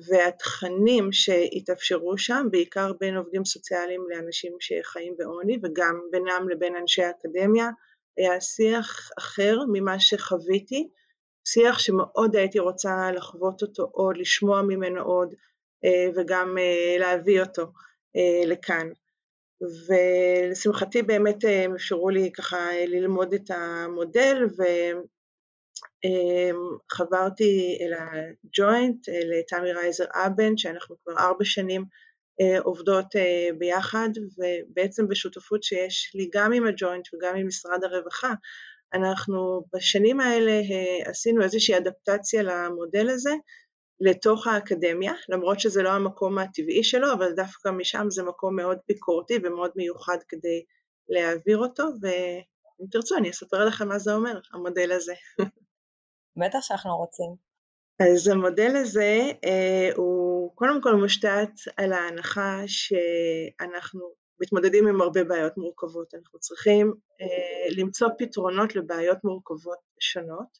והתכנים 0.08 1.12
שהתאפשרו 1.12 2.18
שם, 2.18 2.46
בעיקר 2.50 2.92
בין 3.00 3.16
עובדים 3.16 3.44
סוציאליים 3.44 4.06
לאנשים 4.10 4.52
שחיים 4.60 5.14
בעוני 5.18 5.58
וגם 5.62 6.00
בינם 6.10 6.48
לבין 6.48 6.76
אנשי 6.76 7.02
האקדמיה, 7.02 7.70
היה 8.16 8.40
שיח 8.40 9.10
אחר 9.18 9.58
ממה 9.72 10.00
שחוויתי, 10.00 10.88
שיח 11.48 11.78
שמאוד 11.78 12.36
הייתי 12.36 12.58
רוצה 12.58 13.10
לחוות 13.12 13.62
אותו 13.62 13.88
עוד, 13.92 14.16
לשמוע 14.16 14.62
ממנו 14.62 15.02
עוד 15.02 15.34
אה, 15.84 16.10
וגם 16.14 16.58
אה, 16.58 16.96
להביא 16.98 17.40
אותו 17.40 17.62
אה, 18.16 18.46
לכאן. 18.46 18.88
ולשמחתי 19.88 21.02
באמת 21.02 21.44
הם 21.48 21.74
אפשרו 21.74 22.10
לי 22.10 22.32
ככה 22.32 22.58
ללמוד 22.86 23.34
את 23.34 23.50
המודל 23.50 24.36
אמ, 24.60 25.02
חברתי 26.92 27.78
אל 27.80 27.92
הג'וינט, 27.92 29.08
לתמי 29.08 29.72
רייזר 29.72 30.04
אבן, 30.14 30.56
שאנחנו 30.56 30.96
כבר 31.04 31.18
ארבע 31.18 31.44
שנים 31.44 31.84
אה, 32.40 32.60
עובדות 32.60 33.16
אה, 33.16 33.48
ביחד, 33.58 34.08
ובעצם 34.38 35.08
בשותפות 35.08 35.62
שיש 35.62 36.12
לי 36.14 36.30
גם 36.34 36.52
עם 36.52 36.66
הג'וינט 36.66 37.14
וגם 37.14 37.36
עם 37.36 37.46
משרד 37.46 37.84
הרווחה, 37.84 38.34
אנחנו 38.94 39.64
בשנים 39.74 40.20
האלה 40.20 40.50
אה, 40.52 41.10
עשינו 41.10 41.42
איזושהי 41.42 41.76
אדפטציה 41.76 42.42
למודל 42.42 43.08
הזה 43.10 43.32
לתוך 44.00 44.46
האקדמיה, 44.46 45.12
למרות 45.28 45.60
שזה 45.60 45.82
לא 45.82 45.88
המקום 45.90 46.38
הטבעי 46.38 46.84
שלו, 46.84 47.12
אבל 47.12 47.32
דווקא 47.32 47.68
משם 47.68 48.06
זה 48.10 48.22
מקום 48.22 48.56
מאוד 48.56 48.78
ביקורתי 48.88 49.38
ומאוד 49.44 49.70
מיוחד 49.76 50.16
כדי 50.28 50.64
להעביר 51.08 51.58
אותו, 51.58 51.82
ואם 51.82 52.86
תרצו 52.90 53.16
אני 53.16 53.30
אספר 53.30 53.64
לכם 53.64 53.88
מה 53.88 53.98
זה 53.98 54.14
אומר, 54.14 54.40
המודל 54.52 54.92
הזה. 54.92 55.14
בטח 56.36 56.58
שאנחנו 56.60 56.96
רוצים. 56.96 57.52
אז 58.00 58.28
המודל 58.28 58.76
הזה 58.76 59.30
אה, 59.44 59.90
הוא 59.96 60.52
קודם 60.54 60.82
כל 60.82 60.94
מושתת 60.94 61.50
על 61.76 61.92
ההנחה 61.92 62.62
שאנחנו 62.66 64.00
מתמודדים 64.40 64.88
עם 64.88 65.00
הרבה 65.00 65.24
בעיות 65.24 65.56
מורכבות, 65.56 66.14
אנחנו 66.14 66.38
צריכים 66.38 66.94
אה, 67.20 67.82
למצוא 67.82 68.08
פתרונות 68.18 68.76
לבעיות 68.76 69.18
מורכבות 69.24 69.78
שונות, 70.00 70.58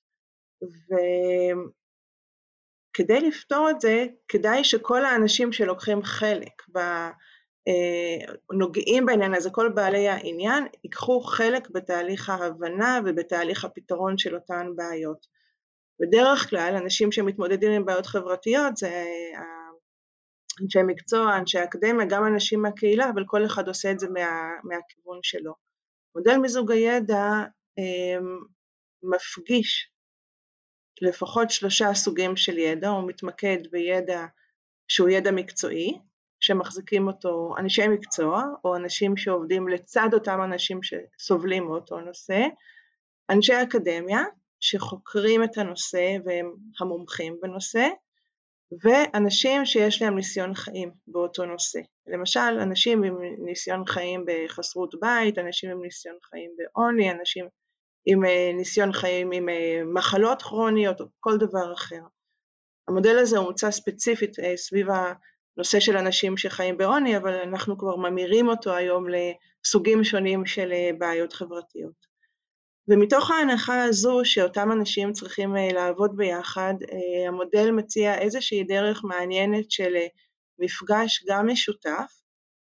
וכדי 2.93 3.21
לפתור 3.21 3.71
את 3.71 3.81
זה 3.81 4.07
כדאי 4.29 4.64
שכל 4.64 5.05
האנשים 5.05 5.52
שלוקחים 5.52 6.02
חלק 6.02 6.62
ב... 6.73 6.79
אה, 7.69 8.35
נוגעים 8.52 9.07
בעניין 9.07 9.35
הזה, 9.35 9.50
כל 9.50 9.69
בעלי 9.75 10.09
העניין, 10.09 10.67
ייקחו 10.85 11.21
חלק 11.21 11.71
בתהליך 11.71 12.31
ההבנה 12.31 13.00
ובתהליך 13.07 13.64
הפתרון 13.64 14.19
של 14.19 14.35
אותן 14.35 14.67
בעיות. 14.76 15.26
בדרך 16.02 16.50
כלל 16.50 16.75
אנשים 16.82 17.12
שמתמודדים 17.12 17.73
עם 17.73 17.85
בעיות 17.85 18.06
חברתיות 18.06 18.76
זה 18.76 19.04
אנשי 20.62 20.78
מקצוע, 20.87 21.37
אנשי 21.38 21.64
אקדמיה, 21.64 22.06
גם 22.06 22.26
אנשים 22.26 22.62
מהקהילה, 22.62 23.11
אבל 23.14 23.25
כל 23.26 23.47
אחד 23.47 23.68
עושה 23.68 23.90
את 23.90 23.99
זה 23.99 24.09
מה, 24.09 24.50
מהכיוון 24.64 25.18
שלו. 25.23 25.54
מודל 26.16 26.37
מיזוג 26.37 26.73
הידע 26.73 27.25
אמ, 27.78 28.38
מפגיש 29.02 29.90
לפחות 31.02 31.50
שלושה 31.50 31.94
סוגים 31.94 32.37
של 32.37 32.59
ידע, 32.59 32.88
הוא 32.88 33.09
מתמקד 33.09 33.59
בידע 33.71 34.26
שהוא 34.88 35.09
ידע 35.09 35.30
מקצועי, 35.30 35.99
שמחזיקים 36.40 37.06
אותו 37.06 37.54
אנשי 37.59 37.88
מקצוע, 37.88 38.44
או 38.64 38.76
אנשים 38.76 39.16
שעובדים 39.16 39.68
לצד 39.68 40.09
אותם 40.12 40.40
אנשים 40.44 40.80
שסובלים 40.82 41.64
מאותו 41.64 42.00
נושא, 42.00 42.40
אנשי 43.30 43.52
אקדמיה 43.62 44.23
שחוקרים 44.62 45.45
את 45.45 45.59
הנושא 45.59 46.16
והם 46.25 46.54
המומחים 46.81 47.37
בנושא, 47.42 47.88
ואנשים 48.83 49.66
שיש 49.66 50.02
להם 50.02 50.16
ניסיון 50.16 50.54
חיים 50.54 50.90
באותו 51.07 51.45
נושא. 51.45 51.81
למשל, 52.07 52.59
אנשים 52.62 53.02
עם 53.02 53.16
ניסיון 53.38 53.87
חיים 53.87 54.25
בחסרות 54.26 54.95
בית, 55.00 55.38
אנשים 55.38 55.71
עם 55.71 55.83
ניסיון 55.83 56.16
חיים 56.23 56.50
בעוני, 56.57 57.11
אנשים 57.11 57.47
עם 58.07 58.25
אה, 58.25 58.50
ניסיון 58.57 58.92
חיים 58.92 59.33
עם 59.33 59.49
אה, 59.49 59.83
מחלות 59.95 60.42
כרוניות 60.42 61.00
או 61.00 61.07
כל 61.21 61.38
דבר 61.38 61.73
אחר. 61.73 62.00
המודל 62.88 63.19
הזה 63.19 63.38
הוא 63.38 63.47
מוצע 63.47 63.71
ספציפית 63.71 64.38
אה, 64.38 64.57
סביב 64.57 64.87
הנושא 64.90 65.81
של 65.81 65.97
אנשים 65.97 66.37
שחיים 66.37 66.76
בעוני, 66.76 67.16
אבל 67.16 67.35
אנחנו 67.35 67.78
כבר 67.78 67.97
ממירים 67.97 68.49
אותו 68.49 68.75
היום 68.75 69.04
לסוגים 69.09 70.04
שונים 70.04 70.47
של 70.47 70.73
בעיות 70.99 71.33
חברתיות. 71.33 72.12
ומתוך 72.89 73.31
ההנחה 73.31 73.85
הזו 73.85 74.21
שאותם 74.25 74.73
אנשים 74.73 75.12
צריכים 75.12 75.55
לעבוד 75.75 76.17
ביחד, 76.17 76.75
המודל 77.29 77.71
מציע 77.71 78.19
איזושהי 78.19 78.65
דרך 78.65 79.05
מעניינת 79.05 79.71
של 79.71 79.95
מפגש 80.59 81.25
גם 81.29 81.47
משותף 81.47 82.23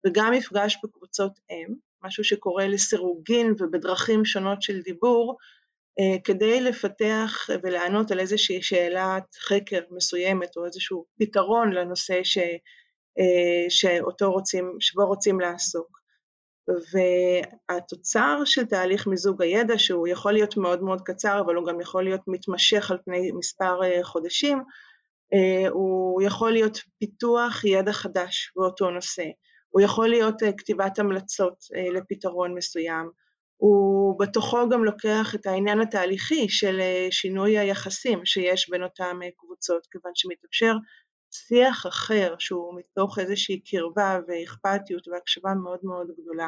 וגם 0.05 0.33
מפגש 0.33 0.77
בקבוצות 0.83 1.39
אם, 1.49 1.73
משהו 2.03 2.23
שקורה 2.23 2.67
לסירוגין 2.67 3.53
ובדרכים 3.59 4.25
שונות 4.25 4.61
של 4.61 4.81
דיבור, 4.81 5.37
אה, 5.99 6.19
כדי 6.23 6.61
לפתח 6.61 7.47
ולענות 7.63 8.11
על 8.11 8.19
איזושהי 8.19 8.61
שאלת 8.61 9.35
חקר 9.35 9.79
מסוימת 9.91 10.57
או 10.57 10.65
איזשהו 10.65 11.05
פתרון 11.19 11.73
לנושא 11.73 12.23
ש, 12.23 12.37
אה, 13.19 13.65
שאותו 13.69 14.31
רוצים, 14.31 14.77
שבו 14.79 15.05
רוצים 15.07 15.39
לעסוק. 15.39 16.04
והתוצר 16.67 18.41
של 18.45 18.65
תהליך 18.65 19.07
מיזוג 19.07 19.41
הידע, 19.41 19.73
שהוא 19.77 20.07
יכול 20.07 20.33
להיות 20.33 20.57
מאוד 20.57 20.83
מאוד 20.83 21.01
קצר, 21.01 21.39
אבל 21.39 21.55
הוא 21.55 21.67
גם 21.67 21.81
יכול 21.81 22.03
להיות 22.03 22.21
מתמשך 22.27 22.91
על 22.91 22.97
פני 23.05 23.31
מספר 23.31 23.83
אה, 23.83 24.03
חודשים, 24.03 24.63
הוא 25.69 26.21
יכול 26.21 26.51
להיות 26.51 26.77
פיתוח 26.99 27.65
ידע 27.65 27.91
חדש 27.91 28.51
באותו 28.55 28.89
נושא. 28.89 29.23
הוא 29.75 29.81
יכול 29.81 30.09
להיות 30.09 30.43
אה, 30.43 30.51
כתיבת 30.57 30.99
המלצות 30.99 31.63
אה, 31.75 31.89
לפתרון 31.91 32.55
מסוים, 32.55 33.09
הוא 33.57 34.19
בתוכו 34.19 34.69
גם 34.69 34.83
לוקח 34.83 35.35
את 35.35 35.45
העניין 35.45 35.81
התהליכי 35.81 36.49
של 36.49 36.79
אה, 36.79 37.07
שינוי 37.11 37.57
היחסים 37.57 38.25
שיש 38.25 38.69
בין 38.69 38.83
אותן 38.83 39.19
קבוצות, 39.37 39.87
כיוון 39.91 40.11
שמתאפשר 40.15 40.73
שיח 41.35 41.85
אחר 41.87 42.35
שהוא 42.39 42.79
מתוך 42.79 43.19
איזושהי 43.19 43.59
קרבה 43.59 44.19
ואכפתיות 44.27 45.07
והקשבה 45.07 45.53
מאוד 45.53 45.79
מאוד 45.83 46.07
גדולה. 46.17 46.47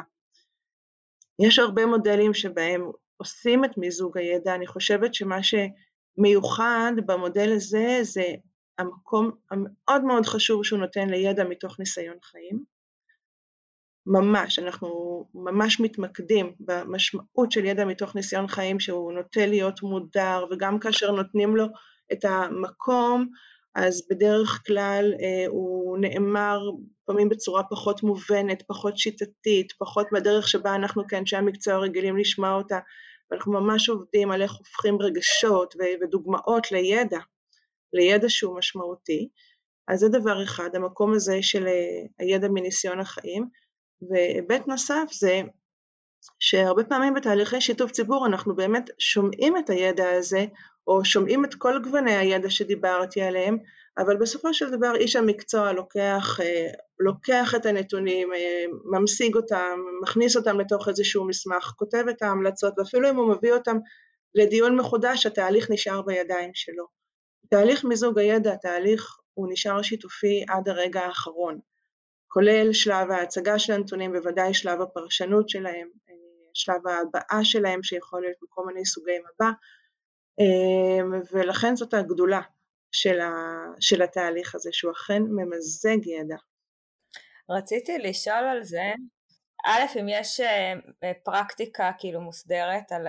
יש 1.38 1.58
הרבה 1.58 1.86
מודלים 1.86 2.34
שבהם 2.34 2.90
עושים 3.16 3.64
את 3.64 3.78
מיזוג 3.78 4.18
הידע, 4.18 4.54
אני 4.54 4.66
חושבת 4.66 5.14
שמה 5.14 5.38
שמיוחד 5.42 6.92
במודל 7.06 7.52
הזה 7.56 7.98
זה 8.02 8.24
המקום 8.78 9.30
המאוד 9.50 10.04
מאוד 10.04 10.26
חשוב 10.26 10.64
שהוא 10.64 10.78
נותן 10.78 11.08
לידע 11.08 11.44
מתוך 11.44 11.78
ניסיון 11.78 12.16
חיים, 12.22 12.64
ממש, 14.06 14.58
אנחנו 14.58 15.24
ממש 15.34 15.80
מתמקדים 15.80 16.52
במשמעות 16.60 17.52
של 17.52 17.64
ידע 17.64 17.84
מתוך 17.84 18.14
ניסיון 18.16 18.48
חיים 18.48 18.80
שהוא 18.80 19.12
נוטה 19.12 19.46
להיות 19.46 19.82
מודר 19.82 20.44
וגם 20.50 20.78
כאשר 20.78 21.10
נותנים 21.10 21.56
לו 21.56 21.66
את 22.12 22.24
המקום 22.24 23.28
אז 23.86 24.02
בדרך 24.10 24.62
כלל 24.66 25.14
אה, 25.20 25.46
הוא 25.48 25.98
נאמר 25.98 26.58
לפעמים 27.02 27.28
בצורה 27.28 27.62
פחות 27.70 28.02
מובנת, 28.02 28.62
פחות 28.66 28.98
שיטתית, 28.98 29.72
פחות 29.78 30.06
בדרך 30.12 30.48
שבה 30.48 30.74
אנחנו 30.74 31.02
כאנשי 31.08 31.36
המקצוע 31.36 31.78
רגילים 31.78 32.16
לשמוע 32.16 32.54
אותה. 32.54 32.78
ואנחנו 33.30 33.52
ממש 33.52 33.88
עובדים 33.88 34.30
על 34.30 34.42
איך 34.42 34.52
הופכים 34.52 34.98
רגשות 35.00 35.74
ודוגמאות 36.02 36.72
לידע, 36.72 37.18
לידע 37.92 38.28
שהוא 38.28 38.58
משמעותי. 38.58 39.28
אז 39.88 40.00
זה 40.00 40.08
דבר 40.08 40.42
אחד, 40.42 40.70
המקום 40.74 41.12
הזה 41.12 41.38
של 41.42 41.66
אה, 41.66 42.06
הידע 42.18 42.48
מניסיון 42.48 43.00
החיים. 43.00 43.48
והיבט 44.10 44.66
נוסף 44.66 45.04
זה 45.12 45.42
שהרבה 46.40 46.84
פעמים 46.84 47.14
בתהליכי 47.14 47.60
שיתוף 47.60 47.90
ציבור 47.90 48.26
אנחנו 48.26 48.56
באמת 48.56 48.90
שומעים 48.98 49.56
את 49.56 49.70
הידע 49.70 50.10
הזה, 50.10 50.46
או 50.86 51.04
שומעים 51.04 51.44
את 51.44 51.54
כל 51.54 51.82
גווני 51.82 52.16
הידע 52.16 52.50
שדיברתי 52.50 53.22
עליהם, 53.22 53.58
אבל 53.98 54.16
בסופו 54.16 54.54
של 54.54 54.70
דבר 54.70 54.96
איש 54.96 55.16
המקצוע 55.16 55.72
לוקח, 55.72 56.40
אה, 56.40 56.68
לוקח 57.00 57.54
את 57.54 57.66
הנתונים, 57.66 58.32
אה, 58.34 58.64
ממשיג 58.84 59.36
אותם, 59.36 59.80
מכניס 60.02 60.36
אותם 60.36 60.60
לתוך 60.60 60.88
איזשהו 60.88 61.26
מסמך, 61.26 61.72
כותב 61.76 62.04
את 62.10 62.22
ההמלצות, 62.22 62.74
ואפילו 62.78 63.10
אם 63.10 63.16
הוא 63.16 63.34
מביא 63.34 63.52
אותם 63.52 63.76
לדיון 64.34 64.76
מחודש, 64.76 65.26
התהליך 65.26 65.70
נשאר 65.70 66.02
בידיים 66.02 66.50
שלו. 66.54 66.86
תהליך 67.50 67.84
מיזוג 67.84 68.18
הידע, 68.18 68.52
התהליך 68.52 69.16
הוא 69.34 69.48
נשאר 69.52 69.82
שיתופי 69.82 70.44
עד 70.48 70.68
הרגע 70.68 71.00
האחרון. 71.00 71.58
כולל 72.28 72.72
שלב 72.72 73.10
ההצגה 73.10 73.58
של 73.58 73.72
הנתונים, 73.72 74.12
בוודאי 74.12 74.54
שלב 74.54 74.80
הפרשנות 74.80 75.48
שלהם, 75.48 75.88
שלב 76.58 76.86
ההבעה 76.86 77.44
שלהם 77.44 77.82
שיכול 77.82 78.20
להיות 78.20 78.36
בכל 78.42 78.66
מיני 78.66 78.86
סוגי 78.86 79.18
מבע, 79.18 79.50
אה, 80.40 81.20
ולכן 81.32 81.76
זאת 81.76 81.94
הגדולה 81.94 82.40
של, 82.92 83.20
ה, 83.20 83.32
של 83.80 84.02
התהליך 84.02 84.54
הזה, 84.54 84.70
שהוא 84.72 84.92
אכן 84.92 85.22
ממזג 85.22 86.06
ידע. 86.06 86.36
רציתי 87.50 87.98
לשאול 87.98 88.44
על 88.44 88.62
זה, 88.62 88.92
א', 89.66 89.98
אם 90.00 90.06
יש 90.08 90.40
אה, 90.40 90.74
פרקטיקה 91.24 91.90
כאילו 91.98 92.20
מוסדרת 92.20 92.92
על, 92.92 93.06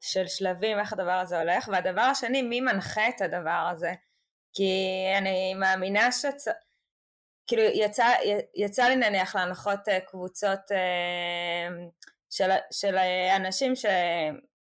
של 0.00 0.26
שלבים, 0.26 0.78
איך 0.78 0.92
הדבר 0.92 1.10
הזה 1.10 1.38
הולך, 1.38 1.68
והדבר 1.72 2.00
השני, 2.00 2.42
מי 2.42 2.60
מנחה 2.60 3.08
את 3.08 3.20
הדבר 3.20 3.68
הזה? 3.72 3.92
כי 4.54 4.72
אני 5.18 5.54
מאמינה 5.54 6.12
שצ... 6.12 6.48
כאילו 7.46 7.62
יצא, 7.62 8.06
יצא 8.54 8.84
לי 8.84 8.96
נניח 8.96 9.36
להנחות 9.36 9.88
אה, 9.88 10.00
קבוצות 10.00 10.72
אה, 10.72 11.68
של, 12.30 12.50
של 12.72 12.96
אנשים. 13.36 13.72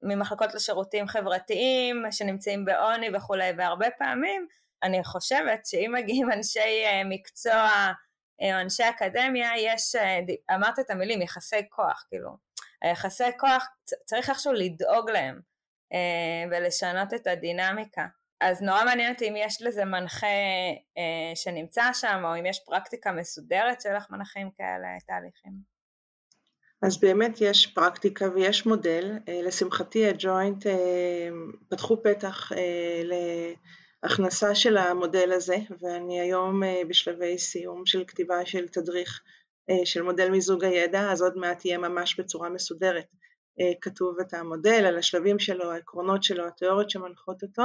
ממחלקות 0.03 0.55
לשירותים 0.55 1.09
חברתיים 1.09 2.05
שנמצאים 2.11 2.65
בעוני 2.65 3.09
וכולי, 3.15 3.51
והרבה 3.57 3.87
פעמים 3.99 4.47
אני 4.83 5.05
חושבת 5.05 5.67
שאם 5.67 5.93
מגיעים 5.95 6.33
אנשי 6.37 6.85
אה, 6.85 7.03
מקצוע 7.05 7.93
או 8.43 8.61
אנשי 8.61 8.83
אקדמיה, 8.89 9.51
יש, 9.59 9.95
אמרת 10.55 10.79
את 10.79 10.91
המילים, 10.91 11.23
יחסי 11.23 11.69
כוח, 11.69 12.07
כאילו, 12.09 12.31
היחסי 12.83 13.39
כוח, 13.39 13.67
צריך 14.05 14.31
איכשהו 14.31 14.53
לדאוג 14.53 15.11
להם 15.11 15.41
ולשנות 16.51 17.15
את 17.15 17.27
הדינמיקה. 17.27 18.07
אז 18.41 18.63
נורא 18.63 18.85
מעניין 18.85 19.13
אותי 19.13 19.29
אם 19.29 19.37
יש 19.37 19.63
לזה 19.63 19.85
מנחה 19.85 20.27
אה, 20.99 21.33
שנמצא 21.35 21.93
שם, 21.93 22.23
או 22.25 22.39
אם 22.39 22.47
יש 22.47 22.61
פרקטיקה 22.67 23.13
מסודרת 23.13 23.81
של 23.81 23.95
איך 23.95 24.11
מנחים 24.11 24.51
כאלה 24.51 24.89
תהליכים. 25.07 25.78
אז 26.83 27.01
באמת 27.01 27.41
יש 27.41 27.67
פרקטיקה 27.67 28.29
ויש 28.35 28.67
מודל. 28.67 29.13
אה, 29.29 29.41
לשמחתי 29.43 30.07
הג'וינט 30.07 30.67
אה, 30.67 31.29
פתחו 31.69 32.03
פתח 32.03 32.53
אה, 32.53 33.03
להכנסה 34.03 34.55
של 34.55 34.77
המודל 34.77 35.33
הזה, 35.33 35.57
ואני 35.81 36.21
היום 36.21 36.63
בשלבי 36.89 37.39
סיום 37.39 37.87
של 37.87 38.05
כתיבה 38.07 38.47
של 38.47 38.69
תדריך 38.69 39.21
של 39.85 40.03
מודל 40.03 40.31
מיזוג 40.31 40.65
הידע, 40.65 41.13
אז 41.13 41.23
עוד 41.23 41.37
מעט 41.37 41.65
יהיה 41.65 41.79
ממש 41.79 42.21
בצורה 42.21 42.49
מסודרת. 42.49 43.07
כתוב 43.81 44.21
את 44.21 44.35
המודל, 44.35 44.85
על 44.87 44.99
השלבים 44.99 45.39
שלו, 45.39 45.73
העקרונות 45.73 46.23
שלו, 46.23 46.47
התיאוריות 46.47 46.91
שמנחות 46.91 47.43
אותו, 47.43 47.63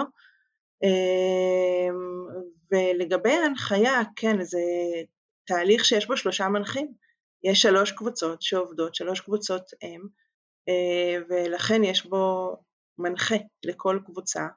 ולגבי 2.71 3.31
ההנחיה, 3.31 4.01
כן, 4.15 4.43
זה 4.43 4.59
תהליך 5.45 5.85
שיש 5.85 6.07
בו 6.07 6.17
שלושה 6.17 6.47
מנחים. 6.47 6.93
יש 7.43 7.61
שלוש 7.61 7.91
קבוצות 7.91 8.41
שעובדות, 8.41 8.95
שלוש 8.95 9.19
קבוצות 9.19 9.71
אם, 9.83 10.01
אה, 10.69 11.21
ולכן 11.29 11.83
יש 11.83 12.05
בו 12.05 12.55
מנחה 12.97 13.35
לכל 13.65 13.99
קבוצה, 14.05 14.47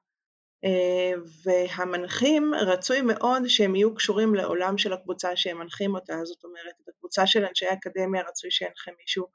אה, 0.65 1.13
והמנחים 1.45 2.55
רצוי 2.55 3.01
מאוד 3.01 3.43
שהם 3.47 3.77
יהיו 3.77 3.95
קשורים 3.95 4.35
לעולם 4.35 4.79
של 4.79 4.93
הקבוצה 4.93 5.37
שהם 5.37 5.59
מנחים 5.59 5.95
אותה, 5.95 6.25
זאת 6.25 6.45
אומרת, 6.45 6.75
את 6.85 6.89
הקבוצה 6.89 7.27
של 7.27 7.45
אנשי 7.45 7.67
האקדמיה 7.67 8.23
רצוי 8.29 8.51
שינחה 8.51 8.91
מישהו 9.01 9.27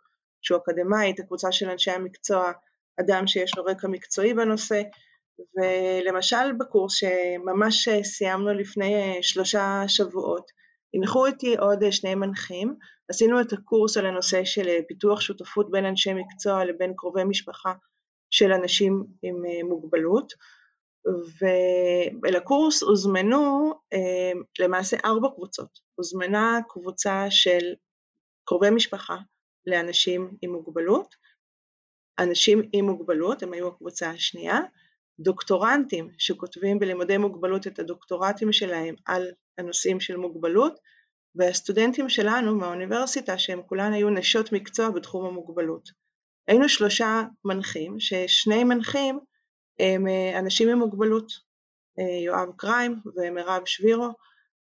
שהוא 0.42 0.60
אקדמאי, 0.60 1.12
את 1.12 1.20
הקבוצה 1.20 1.52
של 1.52 1.70
אנשי 1.70 1.92
המקצוע, 1.92 2.52
אדם 3.00 3.28
שיש 3.28 3.58
לו 3.58 3.66
רקע 3.66 3.88
מקצועי 3.88 4.34
בנושא, 4.34 4.82
ולמשל 5.56 6.54
בקורס 6.60 6.94
שממש 6.94 7.90
סיימנו 8.04 8.54
לפני 8.54 9.20
שלושה 9.22 9.84
שבועות, 9.88 10.52
הנחו 10.94 11.26
איתי 11.26 11.58
עוד 11.58 11.92
שני 11.92 12.16
מנחים, 12.16 12.76
עשינו 13.12 13.42
את 13.42 13.54
הקורס 13.54 13.98
על 13.98 14.06
הנושא 14.06 14.44
של 14.44 14.68
פיתוח 14.88 15.22
שותפות 15.22 15.72
בין 15.72 15.86
אנשי 15.86 16.14
מקצוע 16.14 16.66
לבין 16.66 16.94
קרובי 16.98 17.24
משפחה 17.24 17.74
של 18.30 18.52
אנשים 18.52 19.06
עם 19.22 19.36
מוגבלות, 19.70 20.34
ולקורס 22.22 22.84
הוזמנו 22.84 23.74
למעשה 24.60 24.98
ארבע 25.06 25.28
קבוצות, 25.36 25.80
הוזמנה 25.96 26.60
קבוצה 26.70 27.26
של 27.30 27.74
קרובי 28.48 28.70
משפחה 28.70 29.18
לאנשים 29.68 30.38
עם 30.42 30.52
מוגבלות, 30.52 31.16
אנשים 32.20 32.62
עם 32.74 32.86
מוגבלות, 32.86 33.44
הם 33.44 33.54
היו 33.54 33.68
הקבוצה 33.68 34.10
השנייה, 34.10 34.60
דוקטורנטים 35.20 36.10
שכותבים 36.18 36.80
בלימודי 36.80 37.18
מוגבלות 37.18 37.68
את 37.68 37.80
הדוקטורטים 37.80 38.54
שלהם 38.54 38.96
על 39.06 39.32
הנושאים 39.58 40.00
של 40.00 40.18
מוגבלות, 40.18 40.80
והסטודנטים 41.36 42.10
שלנו 42.10 42.56
מהאוניברסיטה 42.56 43.38
שהם 43.38 43.62
כולן 43.62 43.94
היו 43.94 44.10
נשות 44.10 44.52
מקצוע 44.52 44.90
בתחום 44.90 45.26
המוגבלות. 45.26 45.90
היינו 46.48 46.70
שלושה 46.70 47.24
מנחים, 47.46 48.00
ששני 48.00 48.64
מנחים 48.64 49.20
הם 49.80 50.08
אה, 50.08 50.40
אנשים 50.40 50.70
עם 50.70 50.78
מוגבלות, 50.78 51.32
אה, 52.00 52.24
יואב 52.26 52.50
קריים 52.58 52.96
ומירב 53.16 53.62
שבירו, 53.66 54.10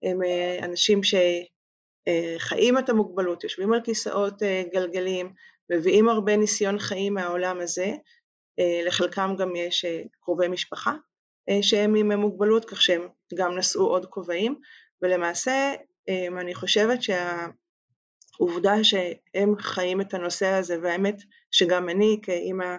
הם 0.03 0.23
אה, 0.23 0.59
אנשים 0.63 1.01
שחיים 1.03 2.77
את 2.77 2.89
המוגבלות, 2.89 3.43
יושבים 3.43 3.73
על 3.73 3.81
כיסאות 3.81 4.41
גלגלים, 4.73 5.33
מביאים 5.69 6.09
הרבה 6.09 6.37
ניסיון 6.37 6.79
חיים 6.79 7.13
מהעולם 7.13 7.59
הזה, 7.59 7.93
לחלקם 8.85 9.35
גם 9.37 9.55
יש 9.55 9.85
קרובי 10.19 10.47
משפחה 10.47 10.93
שהם 11.61 11.95
עם 11.95 12.11
מוגבלות, 12.11 12.65
כך 12.65 12.81
שהם 12.81 13.07
גם 13.35 13.57
נשאו 13.57 13.87
עוד 13.87 14.05
כובעים, 14.05 14.59
ולמעשה 15.01 15.73
אני 16.39 16.55
חושבת 16.55 16.99
שהעובדה 17.01 18.83
שהם 18.83 19.55
חיים 19.59 20.01
את 20.01 20.13
הנושא 20.13 20.47
הזה, 20.47 20.77
והאמת 20.81 21.21
שגם 21.51 21.89
אני 21.89 22.19
כאימא 22.23 22.75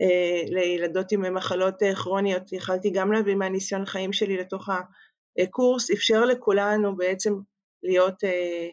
אה, 0.00 0.42
לילדות 0.46 1.12
עם 1.12 1.34
מחלות 1.34 1.82
אה, 1.82 1.94
כרוניות, 1.94 2.52
יכלתי 2.52 2.90
גם 2.90 3.12
להביא 3.12 3.34
מהניסיון 3.34 3.86
חיים 3.86 4.12
שלי 4.12 4.36
לתוך 4.36 4.68
הקורס, 5.38 5.90
אפשר 5.90 6.24
לכולנו 6.24 6.96
בעצם 6.96 7.34
להיות 7.82 8.24
אה, 8.24 8.68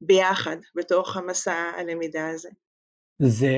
ביחד 0.00 0.56
בתוך 0.76 1.16
המסע 1.16 1.70
הלמידה 1.78 2.28
הזה. 2.28 2.48
זה 3.22 3.56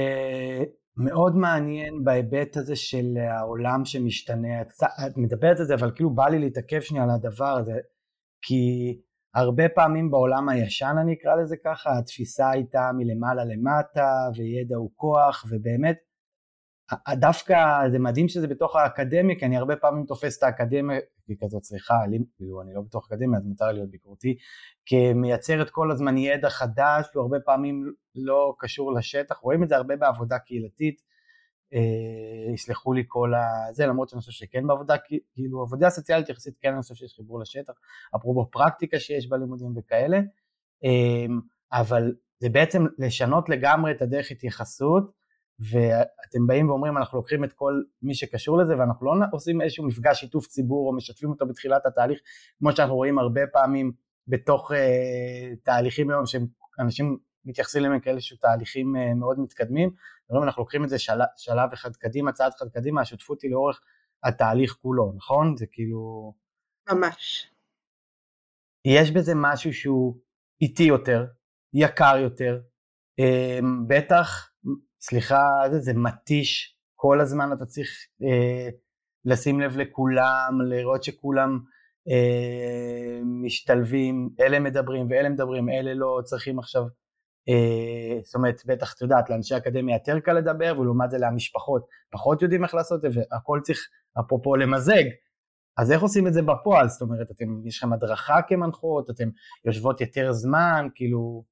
מאוד 0.97 1.37
מעניין 1.37 2.05
בהיבט 2.05 2.57
הזה 2.57 2.77
של 2.77 3.17
העולם 3.31 3.85
שמשתנה, 3.85 4.63
את 5.07 5.17
מדברת 5.17 5.59
על 5.61 5.67
זה 5.67 5.75
אבל 5.75 5.91
כאילו 5.95 6.11
בא 6.11 6.29
לי 6.29 6.39
להתעכב 6.39 6.81
שנייה 6.81 7.05
על 7.05 7.11
הדבר 7.11 7.59
הזה, 7.61 7.73
כי 8.43 8.95
הרבה 9.37 9.69
פעמים 9.69 10.11
בעולם 10.11 10.49
הישן 10.49 10.95
אני 11.01 11.15
אקרא 11.15 11.35
לזה 11.35 11.57
ככה, 11.65 11.99
התפיסה 11.99 12.51
הייתה 12.51 12.91
מלמעלה 12.97 13.45
למטה 13.45 14.11
וידע 14.37 14.77
הוא 14.77 14.91
כוח 14.95 15.45
ובאמת 15.51 15.97
דווקא 17.11 17.55
זה 17.91 17.99
מדהים 17.99 18.29
שזה 18.29 18.49
בתוך 18.49 18.77
האקדמיה, 18.77 19.39
כי 19.39 19.45
אני 19.45 19.57
הרבה 19.57 19.77
פעמים 19.77 20.05
תופס 20.05 20.39
את 20.39 20.43
האקדמיה 20.43 21.01
ככזאת 21.29 21.65
סליחה, 21.65 21.95
כאילו 22.37 22.63
אני 22.63 22.75
לא 22.75 22.81
בתוך 22.81 23.09
אקדמיה 23.13 23.39
אז 23.39 23.47
מותר 23.47 23.73
להיות 23.73 23.91
ביקורתי, 23.91 24.37
כמייצרת 24.87 25.71
כל 25.71 25.91
הזמן 25.91 26.17
ידע 26.19 26.51
חדש 26.51 27.17
והרבה 27.17 27.41
פעמים 27.41 27.93
לא 28.15 28.55
קשור 28.59 28.93
לשטח, 28.93 29.37
רואים 29.37 29.63
את 29.63 29.69
זה 29.69 29.77
הרבה 29.77 29.97
בעבודה 29.97 30.39
קהילתית, 30.39 31.03
יסלחו 32.55 32.93
לי 32.93 33.05
כל 33.07 33.33
הזה, 33.69 33.87
למרות 33.87 34.09
שאני 34.09 34.21
חושב 34.21 34.33
שכן 34.33 34.67
בעבודה, 34.67 34.95
כאילו 35.35 35.63
עבודה 35.63 35.91
סוציאלית 35.91 36.29
יחסית 36.29 36.55
כן 36.61 36.73
אני 36.73 36.83
חושב 36.83 36.95
שיש 36.95 37.15
חיבור 37.17 37.41
לשטח, 37.41 37.73
אפרופו 38.17 38.51
פרקטיקה 38.51 38.99
שיש 38.99 39.29
בלימודים 39.29 39.73
וכאלה, 39.77 40.21
אה, 40.85 41.27
אבל 41.73 42.13
זה 42.39 42.49
בעצם 42.49 42.85
לשנות 42.99 43.49
לגמרי 43.49 43.93
את 43.93 44.03
הדרך 44.03 44.31
התייחסות, 44.31 45.11
ואתם 45.59 46.47
באים 46.47 46.71
ואומרים 46.71 46.97
אנחנו 46.97 47.19
לוקחים 47.19 47.45
את 47.45 47.53
כל 47.53 47.83
מי 48.03 48.15
שקשור 48.15 48.59
לזה 48.59 48.79
ואנחנו 48.79 49.07
לא 49.07 49.27
עושים 49.33 49.61
איזשהו 49.61 49.87
מפגש 49.87 50.21
שיתוף 50.21 50.47
ציבור 50.47 50.89
או 50.89 50.97
משתפים 50.97 51.31
אותו 51.31 51.47
בתחילת 51.47 51.87
התהליך 51.87 52.21
כמו 52.59 52.73
שאנחנו 52.73 52.95
רואים 52.95 53.19
הרבה 53.19 53.41
פעמים 53.53 53.93
בתוך 54.29 54.73
uh, 54.73 54.75
תהליכים 55.63 56.11
היום 56.11 56.25
שאנשים 56.27 57.19
מתייחסים 57.45 57.85
אליהם 57.85 58.01
כאיזשהו 58.01 58.37
תהליכים 58.37 58.97
uh, 58.97 59.15
מאוד 59.15 59.41
מתקדמים, 59.41 59.91
אומרים 60.31 60.47
אנחנו 60.49 60.63
לוקחים 60.63 60.85
את 60.85 60.89
זה 60.89 60.99
של, 60.99 61.19
שלב 61.37 61.73
אחד 61.73 61.97
קדימה, 61.97 62.33
צעד 62.33 62.53
אחד 62.57 62.67
קדימה, 62.69 63.01
השותפות 63.01 63.43
היא 63.43 63.51
לאורך 63.51 63.81
התהליך 64.25 64.77
כולו, 64.83 65.13
נכון? 65.17 65.57
זה 65.57 65.67
כאילו... 65.73 66.35
ממש. 66.91 67.51
יש 68.85 69.11
בזה 69.11 69.33
משהו 69.37 69.73
שהוא 69.73 70.17
איטי 70.61 70.83
יותר, 70.83 71.27
יקר 71.75 72.17
יותר, 72.17 72.61
um, 73.21 73.65
בטח 73.89 74.51
סליחה, 75.01 75.45
זה, 75.71 75.79
זה 75.81 75.93
מתיש, 75.95 76.77
כל 76.95 77.21
הזמן 77.21 77.53
אתה 77.53 77.67
צריך 77.67 77.89
אה, 78.23 78.69
לשים 79.25 79.61
לב 79.61 79.77
לכולם, 79.77 80.59
לראות 80.69 81.05
שכולם 81.05 81.59
אה, 82.09 83.21
משתלבים, 83.25 84.31
אלה 84.41 84.61
מדברים 84.61 85.07
ואלה 85.11 85.29
מדברים, 85.29 85.69
אלה 85.69 85.95
לא 85.95 86.21
צריכים 86.25 86.59
עכשיו, 86.59 86.83
אה, 86.83 86.89
זאת 88.25 88.35
אומרת, 88.35 88.63
בטח 88.67 88.95
את 88.95 89.01
יודעת, 89.01 89.31
לאנשי 89.31 89.57
אקדמיה 89.57 89.97
יותר 89.97 90.21
קל 90.21 90.33
לדבר, 90.33 90.75
ולעומת 90.79 91.11
זה 91.11 91.19
למשפחות 91.19 91.87
פחות 92.11 92.43
יודעים 92.43 92.65
איך 92.65 92.75
לעשות 92.75 93.05
את 93.05 93.13
זה, 93.13 93.21
והכל 93.31 93.61
צריך 93.63 93.89
אפרופו 94.21 94.57
למזג. 94.57 95.05
אז 95.77 95.93
איך 95.93 96.03
עושים 96.03 96.27
את 96.27 96.35
זה 96.35 96.43
בפועל? 96.43 96.89
זאת 96.89 97.03
אומרת, 97.03 97.31
אתם, 97.31 97.67
יש 97.67 97.79
לכם 97.79 97.93
הדרכה 97.93 98.43
כמנחות, 98.49 99.11
אתם 99.11 99.29
יושבות 99.65 100.01
יותר 100.01 100.33
זמן, 100.33 100.89
כאילו, 100.95 101.45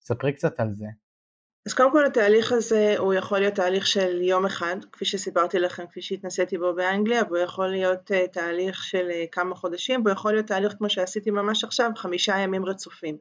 ספרי 0.00 0.32
קצת 0.32 0.60
על 0.60 0.68
זה. 0.74 0.86
אז 1.66 1.74
קודם 1.74 1.92
כל 1.92 2.06
התהליך 2.06 2.52
הזה 2.52 2.94
הוא 2.98 3.14
יכול 3.14 3.38
להיות 3.38 3.54
תהליך 3.54 3.86
של 3.86 4.22
יום 4.22 4.46
אחד, 4.46 4.76
כפי 4.92 5.04
שסיפרתי 5.04 5.58
לכם, 5.58 5.86
כפי 5.86 6.02
שהתנסיתי 6.02 6.58
בו 6.58 6.74
באנגליה, 6.74 7.22
והוא 7.24 7.38
יכול 7.38 7.66
להיות 7.66 8.10
uh, 8.10 8.32
תהליך 8.32 8.84
של 8.84 9.08
uh, 9.10 9.28
כמה 9.32 9.54
חודשים, 9.54 10.00
והוא 10.00 10.12
יכול 10.12 10.32
להיות 10.32 10.46
תהליך 10.46 10.72
כמו 10.78 10.90
שעשיתי 10.90 11.30
ממש 11.30 11.64
עכשיו, 11.64 11.90
חמישה 11.96 12.38
ימים 12.38 12.64
רצופים, 12.64 13.16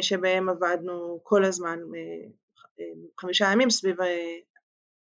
שבהם 0.00 0.48
עבדנו 0.48 1.20
כל 1.22 1.44
הזמן, 1.44 1.78
uh, 1.78 2.82
חמישה 3.20 3.48
ימים 3.52 3.70
סביב 3.70 3.96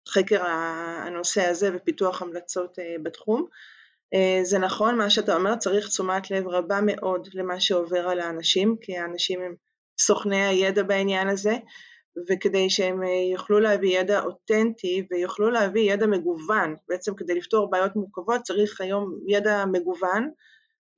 חקר 0.09 0.43
הנושא 0.47 1.47
הזה 1.47 1.71
ופיתוח 1.75 2.23
המלצות 2.23 2.79
בתחום. 3.03 3.47
זה 4.43 4.59
נכון, 4.59 4.99
מה 4.99 5.11
שאתה 5.11 5.37
אומר, 5.37 5.57
צריך 5.57 5.89
תשומת 5.89 6.31
לב 6.31 6.49
רבה 6.49 6.81
מאוד 6.87 7.29
למה 7.35 7.61
שעובר 7.61 8.09
על 8.09 8.21
האנשים, 8.21 8.77
כי 8.81 8.97
האנשים 8.99 9.41
הם 9.41 9.55
סוכני 10.01 10.45
הידע 10.47 10.83
בעניין 10.83 11.29
הזה. 11.29 11.57
וכדי 12.29 12.71
שהם 12.71 13.03
אה, 13.03 13.09
יוכלו 13.33 13.61
להביא 13.61 14.01
ידע 14.01 14.21
אותנטי 14.21 15.07
ויוכלו 15.11 15.51
להביא 15.51 15.93
ידע 15.93 16.07
מגוון, 16.07 16.77
בעצם 16.89 17.15
כדי 17.15 17.35
לפתור 17.35 17.71
בעיות 17.71 17.97
מורכבות 17.97 18.43
צריך 18.43 18.81
היום 18.81 19.19
ידע 19.27 19.65
מגוון 19.65 20.31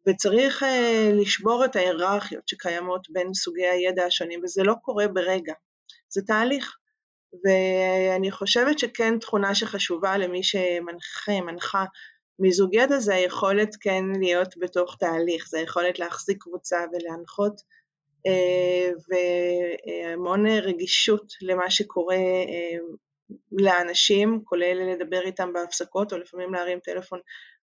וצריך 0.08 0.62
uh, 0.62 0.66
לשבור 1.12 1.64
את 1.64 1.76
ההיררכיות 1.76 2.48
שקיימות 2.48 3.10
בין 3.10 3.34
סוגי 3.34 3.66
הידע 3.66 4.04
השונים 4.04 4.40
וזה 4.44 4.62
לא 4.62 4.74
קורה 4.82 5.08
ברגע, 5.08 5.54
זה 6.08 6.22
תהליך. 6.26 6.76
ואני 7.44 8.30
חושבת 8.30 8.78
שכן 8.78 9.18
תכונה 9.18 9.54
שחשובה 9.54 10.18
למי 10.18 10.42
שמנחה, 10.42 11.40
מנחה 11.46 11.84
מזוג 12.38 12.74
ידע 12.74 12.98
זה 12.98 13.14
היכולת 13.14 13.76
כן 13.80 14.04
להיות 14.20 14.54
בתוך 14.58 14.96
תהליך, 15.00 15.48
זה 15.48 15.58
היכולת 15.58 15.98
להחזיק 15.98 16.42
קבוצה 16.42 16.84
ולהנחות 16.92 17.60
אה, 18.26 18.90
והמון 19.08 20.46
רגישות 20.46 21.32
למה 21.42 21.70
שקורה 21.70 22.16
אה, 22.16 22.78
לאנשים, 23.52 24.40
כולל 24.44 24.92
לדבר 24.92 25.20
איתם 25.20 25.52
בהפסקות 25.52 26.12
או 26.12 26.18
לפעמים 26.18 26.54
להרים 26.54 26.78
טלפון 26.80 27.20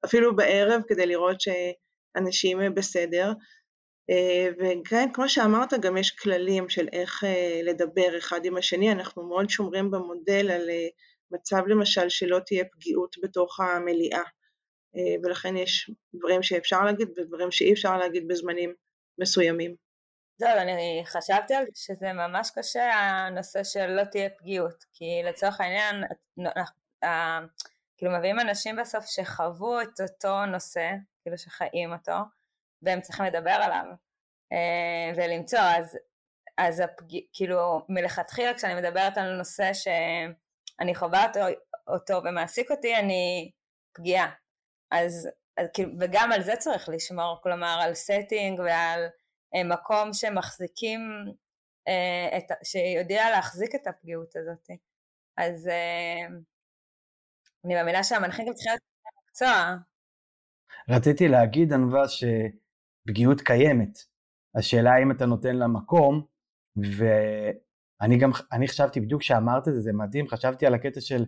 אפילו 0.06 0.36
בערב 0.36 0.82
כדי 0.88 1.06
לראות 1.06 1.42
שאנשים 2.18 2.76
בסדר. 2.76 3.32
אה, 4.10 4.50
וכן, 4.60 5.10
כמו 5.14 5.30
שאמרת, 5.30 5.74
גם 5.74 5.98
יש 5.98 6.12
כללים 6.12 6.70
של 6.70 6.88
איך 6.94 7.24
לדבר 7.64 8.18
אחד 8.18 8.46
עם 8.46 8.58
השני, 8.58 8.92
אנחנו 8.92 9.24
מאוד 9.24 9.50
שומרים 9.50 9.92
במודל 9.92 10.52
על 10.52 10.70
מצב 11.32 11.68
למשל 11.68 12.10
שלא 12.10 12.40
תהיה 12.46 12.66
פגיעות 12.72 13.16
בתוך 13.24 13.60
המליאה, 13.60 14.24
ולכן 15.24 15.58
יש 15.58 15.92
דברים 16.16 16.44
שאפשר 16.44 16.84
להגיד 16.84 17.10
ודברים 17.10 17.52
שאי 17.52 17.74
אפשר 17.74 17.98
להגיד 17.98 18.28
בזמנים 18.28 18.74
מסוימים. 19.20 19.76
זהו, 20.38 20.58
אני 20.58 21.04
חשבתי 21.06 21.54
על 21.54 21.66
זה 21.66 21.72
שזה 21.76 22.14
ממש 22.14 22.52
קשה 22.56 22.94
הנושא 22.94 23.64
של 23.64 23.88
לא 23.88 24.04
תהיה 24.04 24.30
פגיעות, 24.38 24.86
כי 24.94 25.06
לצורך 25.26 25.62
העניין, 25.62 26.04
כאילו 27.98 28.12
מביאים 28.18 28.40
אנשים 28.40 28.76
בסוף 28.76 29.06
שחוו 29.06 29.82
את 29.82 30.02
אותו 30.02 30.46
נושא, 30.46 30.90
כאילו 31.28 31.38
שחיים 31.38 31.94
אותו, 31.94 32.14
והם 32.82 33.02
צריכים 33.02 33.26
לדבר 33.26 33.52
עליו 33.52 33.86
אה, 34.52 35.12
ולמצוא, 35.16 35.60
אז, 35.60 35.98
אז 36.58 36.80
הפג... 36.80 37.18
כאילו 37.34 37.86
מלכתחילה 37.90 38.54
כשאני 38.54 38.76
מדברת 38.76 39.18
על 39.18 39.38
נושא 39.38 39.72
שאני 39.74 40.96
חווה 40.96 41.28
אותו, 41.28 41.40
אותו 41.88 42.22
ומעסיק 42.24 42.72
אותי, 42.72 42.96
אני 42.96 43.52
פגיעה. 43.94 44.32
אז, 44.92 45.30
אז 45.58 45.68
כאילו, 45.74 45.92
וגם 46.00 46.32
על 46.32 46.42
זה 46.42 46.56
צריך 46.56 46.90
לשמור, 46.90 47.40
כלומר 47.44 47.80
על 47.82 47.94
setting 47.94 48.60
ועל 48.60 49.06
אה, 49.56 49.64
מקום 49.64 50.14
שמחזיקים, 50.14 51.00
אה, 51.88 52.38
את, 52.38 52.52
שיודע 52.64 53.30
להחזיק 53.30 53.76
את 53.76 53.88
הפגיעות 53.88 54.36
הזאת. 54.36 54.68
אז 55.38 55.70
אני 57.66 57.76
מאמינה 57.76 58.04
שהמנחים 58.04 58.48
גם 58.48 58.54
צריכים 58.54 58.72
להיות 58.72 58.82
מקצוע. 59.28 59.87
רציתי 60.90 61.28
להגיד, 61.28 61.74
ענווה, 61.74 62.04
שפגיעות 62.08 63.42
קיימת. 63.42 63.98
השאלה 64.56 64.92
אם 65.04 65.12
אתה 65.12 65.26
נותן 65.26 65.56
לה 65.56 65.68
מקום, 65.68 66.26
אני 68.02 68.18
גם, 68.18 68.32
אני 68.52 68.68
חשבתי 68.68 69.00
בדיוק 69.00 69.22
כשאמרת 69.22 69.68
את 69.68 69.74
זה, 69.74 69.82
זה 69.82 69.94
מדהים, 69.94 70.28
חשבתי 70.28 70.66
על 70.66 70.74
הקטע 70.74 71.02
של, 71.02 71.26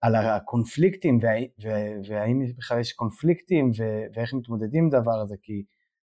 על 0.00 0.14
הקונפליקטים, 0.14 1.18
והאם 2.08 2.42
בכלל 2.58 2.80
יש 2.80 2.92
קונפליקטים, 2.92 3.70
ואיך 4.14 4.34
מתמודדים 4.34 4.84
עם 4.84 4.90
הדבר 4.94 5.20
הזה, 5.22 5.34
כי, 5.42 5.64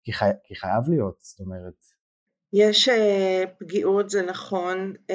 כי, 0.05 0.13
חי, 0.13 0.31
כי 0.45 0.55
חייב 0.55 0.89
להיות, 0.89 1.17
זאת 1.21 1.41
אומרת. 1.41 1.75
יש 2.53 2.89
uh, 2.89 2.93
פגיעות, 3.59 4.11
זה 4.11 4.23
נכון, 4.23 4.93
uh, 5.13 5.15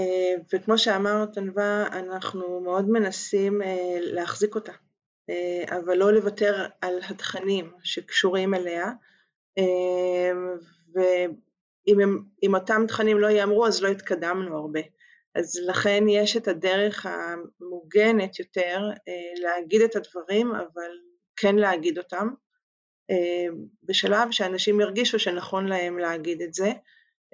וכמו 0.53 0.77
שאמרת, 0.77 1.37
ענווה, 1.37 1.87
אנחנו 1.87 2.61
מאוד 2.61 2.89
מנסים 2.89 3.61
uh, 3.61 3.65
להחזיק 3.99 4.55
אותה, 4.55 4.71
אבל 5.67 5.97
לא 5.97 6.13
לוותר 6.13 6.65
על 6.81 6.99
התכנים 7.09 7.71
שקשורים 7.83 8.53
אליה, 8.53 8.91
uh, 9.59 9.63
ואם 10.93 12.55
אותם 12.55 12.85
תכנים 12.87 13.17
לא 13.17 13.27
ייאמרו, 13.27 13.67
אז 13.67 13.83
לא 13.83 13.87
התקדמנו 13.87 14.57
הרבה. 14.57 14.79
אז 15.35 15.59
לכן 15.67 16.03
יש 16.09 16.37
את 16.37 16.47
הדרך 16.47 17.05
המוגנת 17.05 18.39
יותר 18.39 18.79
uh, 18.93 19.41
להגיד 19.41 19.81
את 19.81 19.95
הדברים, 19.95 20.51
אבל 20.55 20.91
כן 21.35 21.55
להגיד 21.55 21.97
אותם, 21.97 22.27
בשלב 23.83 24.31
שאנשים 24.31 24.79
ירגישו 24.79 25.19
שנכון 25.19 25.67
להם 25.67 25.99
להגיד 25.99 26.41
את 26.41 26.53
זה. 26.53 26.71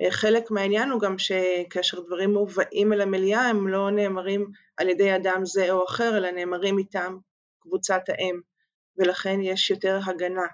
אה, 0.01 0.12
חלק 0.12 0.51
מהעניין 0.51 0.89
הוא 0.89 1.01
גם 1.01 1.17
שכאשר 1.17 1.99
דברים 1.99 2.34
מובאים 2.34 2.93
אל 2.93 3.01
המליאה 3.01 3.41
הם 3.41 3.67
לא 3.67 3.91
נאמרים 3.91 4.51
על 4.77 4.89
ידי 4.89 5.15
אדם 5.15 5.45
זה 5.45 5.71
או 5.71 5.86
אחר, 5.86 6.17
אלא 6.17 6.32
נאמרים 6.32 6.75
מטעם 6.75 7.19
קבוצת 7.63 8.02
האם, 8.08 8.39
ולכן 8.97 9.41
יש 9.41 9.69
יותר 9.69 9.99
הגנה 10.06 10.47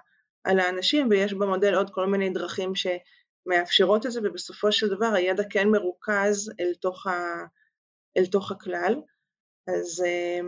על 0.44 0.60
האנשים 0.60 1.08
ויש 1.10 1.32
במודל 1.32 1.74
עוד 1.74 1.90
כל 1.90 2.06
מיני 2.06 2.30
דרכים 2.30 2.72
שמאפשרות 2.74 4.06
את 4.06 4.12
זה, 4.12 4.20
ובסופו 4.24 4.72
של 4.72 4.88
דבר 4.88 5.12
הידע 5.14 5.42
כן 5.50 5.68
מרוכז 5.68 6.52
אל 6.60 6.74
תוך, 6.80 7.06
ה, 7.06 7.44
אל 8.16 8.26
תוך 8.26 8.52
הכלל. 8.52 8.94
אז, 9.68 10.04
אה, 10.06 10.40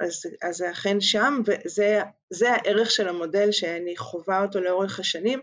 אז, 0.00 0.22
אז 0.42 0.56
זה 0.56 0.70
אכן 0.70 1.00
שם, 1.00 1.40
וזה 1.46 2.50
הערך 2.50 2.90
של 2.90 3.08
המודל 3.08 3.52
שאני 3.52 3.96
חווה 3.96 4.42
אותו 4.42 4.60
לאורך 4.60 5.00
השנים, 5.00 5.40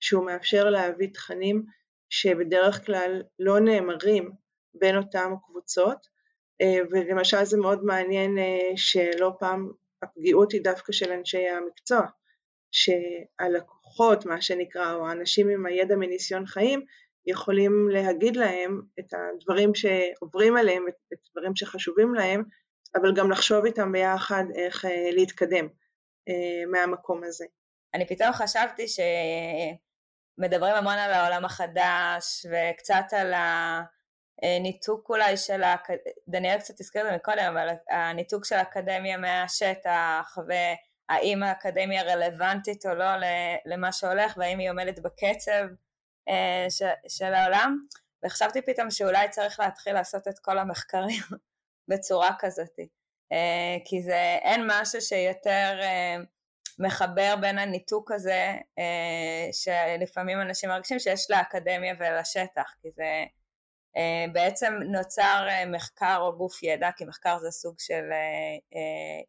שהוא 0.00 0.26
מאפשר 0.26 0.70
להביא 0.70 1.08
תכנים 1.12 1.64
שבדרך 2.10 2.86
כלל 2.86 3.22
לא 3.38 3.60
נאמרים 3.60 4.30
בין 4.74 4.96
אותן 4.96 5.32
קבוצות, 5.44 6.06
אה, 6.60 6.78
ולמשל 6.90 7.44
זה 7.44 7.56
מאוד 7.56 7.84
מעניין 7.84 8.38
אה, 8.38 8.76
שלא 8.76 9.32
פעם 9.38 9.72
הפגיעות 10.04 10.52
היא 10.52 10.64
דווקא 10.64 10.92
של 10.92 11.12
אנשי 11.12 11.48
המקצוע, 11.48 12.06
שהלקוחות, 12.72 14.26
מה 14.26 14.42
שנקרא, 14.42 14.94
או 14.94 15.08
האנשים 15.08 15.48
עם 15.48 15.66
הידע 15.66 15.96
מניסיון 15.96 16.46
חיים, 16.46 16.84
יכולים 17.26 17.88
להגיד 17.90 18.36
להם 18.36 18.80
את 18.98 19.14
הדברים 19.14 19.74
שעוברים 19.74 20.56
עליהם, 20.56 20.84
את 20.88 21.18
הדברים 21.28 21.56
שחשובים 21.56 22.14
להם, 22.14 22.42
אבל 22.94 23.14
גם 23.16 23.30
לחשוב 23.30 23.64
איתם 23.64 23.92
ביחד 23.92 24.44
איך 24.54 24.84
אה, 24.84 25.10
להתקדם 25.12 25.68
מהמקום 26.72 27.24
הזה. 27.24 27.44
אני 27.94 28.06
פתאום 28.06 28.32
חשבתי 28.32 28.88
ש... 28.88 29.00
מדברים 30.38 30.74
המון 30.74 30.98
על 30.98 31.12
העולם 31.12 31.44
החדש 31.44 32.46
וקצת 32.46 33.04
על 33.12 33.32
הניתוק 34.42 35.10
אולי 35.10 35.36
של, 35.36 35.62
האק... 35.62 35.88
דניאל 36.28 36.58
קצת 36.58 36.80
הזכיר 36.80 37.02
את 37.02 37.06
זה 37.06 37.16
מקודם, 37.16 37.56
אבל 37.56 37.68
הניתוק 37.90 38.44
של 38.44 38.54
האקדמיה 38.54 39.16
מהשטח 39.16 40.38
והאם 40.48 41.42
האקדמיה 41.42 42.02
רלוונטית 42.02 42.86
או 42.86 42.94
לא 42.94 43.04
למה 43.66 43.92
שהולך 43.92 44.34
והאם 44.36 44.58
היא 44.58 44.70
עומדת 44.70 44.98
בקצב 44.98 45.64
אה, 46.28 46.66
ש... 46.70 46.82
של 47.08 47.34
העולם. 47.34 47.78
וחשבתי 48.24 48.62
פתאום 48.62 48.90
שאולי 48.90 49.28
צריך 49.28 49.60
להתחיל 49.60 49.94
לעשות 49.94 50.28
את 50.28 50.38
כל 50.38 50.58
המחקרים 50.58 51.22
בצורה 51.90 52.30
כזאת. 52.38 52.78
אה, 53.32 53.76
כי 53.84 54.02
זה 54.02 54.38
אין 54.42 54.62
משהו 54.66 55.00
שיותר 55.00 55.78
אה, 55.82 56.16
מחבר 56.78 57.34
בין 57.40 57.58
הניתוק 57.58 58.12
הזה 58.12 58.56
אה, 58.78 59.48
שלפעמים 59.52 60.40
אנשים 60.40 60.70
מרגישים 60.70 60.98
שיש 60.98 61.30
לאקדמיה 61.30 61.94
ולשטח, 61.98 62.74
כי 62.82 62.88
זה 62.96 63.02
אה, 63.02 63.24
בעצם 64.32 64.74
נוצר 64.86 65.46
אה, 65.48 65.66
מחקר 65.66 66.18
או 66.20 66.36
גוף 66.36 66.62
ידע, 66.62 66.90
כי 66.96 67.04
מחקר 67.04 67.38
זה 67.38 67.50
סוג 67.50 67.74
של 67.78 68.02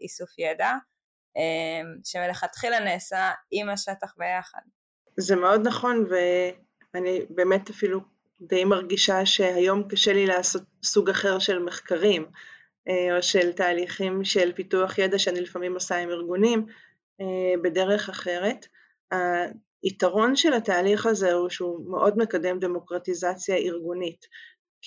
איסוף 0.01 0.39
ידע, 0.39 0.73
שמלכתחילה 2.03 2.79
נעשה 2.79 3.31
עם 3.51 3.69
השטח 3.69 4.13
ביחד. 4.17 4.59
זה 5.17 5.35
מאוד 5.35 5.67
נכון 5.67 6.05
ואני 6.93 7.21
באמת 7.29 7.69
אפילו 7.69 7.99
די 8.41 8.63
מרגישה 8.63 9.25
שהיום 9.25 9.87
קשה 9.87 10.13
לי 10.13 10.25
לעשות 10.25 10.63
סוג 10.83 11.09
אחר 11.09 11.39
של 11.39 11.59
מחקרים 11.59 12.25
או 12.87 13.21
של 13.21 13.51
תהליכים 13.51 14.23
של 14.23 14.51
פיתוח 14.55 14.97
ידע 14.97 15.19
שאני 15.19 15.41
לפעמים 15.41 15.73
עושה 15.73 15.95
עם 15.95 16.09
ארגונים, 16.09 16.65
אה, 17.21 17.61
בדרך 17.63 18.09
אחרת. 18.09 18.67
היתרון 19.83 20.35
של 20.35 20.53
התהליך 20.53 21.05
הזה 21.05 21.33
הוא 21.33 21.49
שהוא 21.49 21.91
מאוד 21.91 22.17
מקדם 22.17 22.59
דמוקרטיזציה 22.59 23.55
ארגונית, 23.55 24.25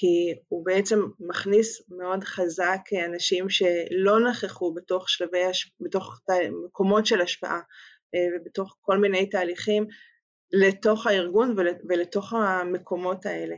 כי 0.01 0.35
הוא 0.49 0.65
בעצם 0.65 1.01
מכניס 1.21 1.83
מאוד 1.89 2.25
חזק 2.25 2.81
אנשים 3.05 3.51
שלא 3.51 4.31
נכחו 4.31 4.75
בתוך 4.75 5.09
שלבי, 5.09 5.39
בתוך 5.81 6.21
מקומות 6.65 7.07
של 7.07 7.21
השפעה 7.21 7.61
אה, 8.15 8.27
ובתוך 8.37 8.77
כל 8.81 8.99
מיני 8.99 9.27
תהליכים 9.31 9.87
לתוך 10.53 11.07
הארגון 11.07 11.57
ולתוך 11.89 12.33
המקומות 12.33 13.27
האלה. 13.27 13.57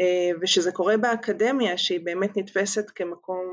אה, 0.00 0.30
ושזה 0.40 0.72
קורה 0.72 0.96
באקדמיה 0.96 1.78
שהיא 1.78 2.00
באמת 2.04 2.36
נתפסת 2.36 2.90
כמקום 2.94 3.46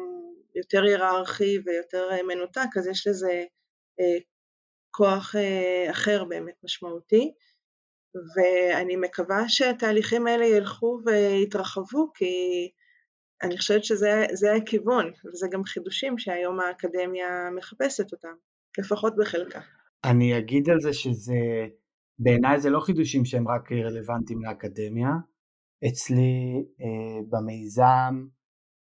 יותר 0.55 0.83
היררכי 0.83 1.57
ויותר 1.65 2.09
מנותק, 2.27 2.77
אז 2.77 2.87
יש 2.87 3.07
לזה 3.07 3.43
כוח 4.91 5.35
אה, 5.35 5.91
אחר 5.91 6.23
באמת 6.23 6.55
משמעותי, 6.63 7.33
ואני 8.35 8.95
מקווה 8.95 9.49
שהתהליכים 9.49 10.27
האלה 10.27 10.45
ילכו 10.45 10.99
ויתרחבו, 11.05 12.11
כי 12.13 12.35
אני 13.43 13.57
חושבת 13.57 13.83
שזה 13.83 14.53
הכיוון, 14.57 15.11
וזה 15.25 15.47
גם 15.51 15.63
חידושים 15.63 16.17
שהיום 16.17 16.59
האקדמיה 16.59 17.49
מחפשת 17.57 18.11
אותם, 18.11 18.33
לפחות 18.79 19.13
בחלקה. 19.17 19.59
אני 20.03 20.37
אגיד 20.37 20.69
על 20.69 20.79
זה 20.79 20.93
שזה, 20.93 21.35
בעיניי 22.19 22.59
זה 22.59 22.69
לא 22.69 22.79
חידושים 22.79 23.25
שהם 23.25 23.47
רק 23.47 23.71
רלוונטיים 23.71 24.43
לאקדמיה, 24.43 25.09
אצלי 25.87 26.63
אה, 26.81 27.21
במיזם 27.29 28.27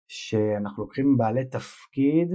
שאנחנו 0.07 0.83
לוקחים 0.83 1.17
בעלי 1.17 1.45
תפקיד 1.45 2.27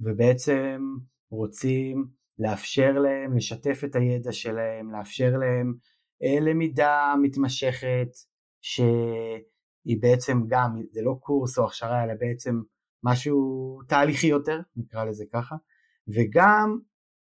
ובעצם 0.00 0.82
רוצים 1.30 2.06
לאפשר 2.38 2.92
להם 2.92 3.36
לשתף 3.36 3.80
את 3.84 3.96
הידע 3.96 4.32
שלהם, 4.32 4.92
לאפשר 4.92 5.30
להם 5.36 5.74
למידה 6.20 7.14
מתמשכת 7.22 8.08
שהיא 8.60 10.00
בעצם 10.00 10.42
גם, 10.48 10.82
זה 10.90 11.02
לא 11.02 11.16
קורס 11.20 11.58
או 11.58 11.64
הכשרה 11.64 12.04
אלא 12.04 12.14
בעצם 12.20 12.60
משהו 13.04 13.78
תהליכי 13.88 14.26
יותר, 14.26 14.60
נקרא 14.76 15.04
לזה 15.04 15.24
ככה, 15.32 15.56
וגם 16.08 16.78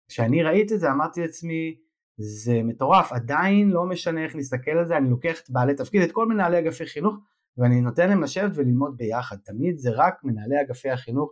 כשאני 0.07 0.43
ראיתי 0.43 0.75
את 0.75 0.79
זה 0.79 0.91
אמרתי 0.91 1.21
לעצמי 1.21 1.75
זה 2.17 2.63
מטורף, 2.63 3.11
עדיין 3.11 3.69
לא 3.69 3.85
משנה 3.85 4.23
איך 4.23 4.35
להסתכל 4.35 4.71
על 4.71 4.87
זה, 4.87 4.97
אני 4.97 5.09
לוקח 5.09 5.41
את 5.41 5.49
בעלי 5.49 5.75
תפקיד, 5.75 6.01
את 6.01 6.11
כל 6.11 6.27
מנהלי 6.27 6.59
אגפי 6.59 6.85
חינוך 6.85 7.15
ואני 7.57 7.81
נותן 7.81 8.09
להם 8.09 8.23
לשבת 8.23 8.51
וללמוד 8.55 8.97
ביחד, 8.97 9.37
תמיד 9.37 9.77
זה 9.77 9.89
רק 9.93 10.23
מנהלי 10.23 10.61
אגפי 10.61 10.89
החינוך 10.89 11.31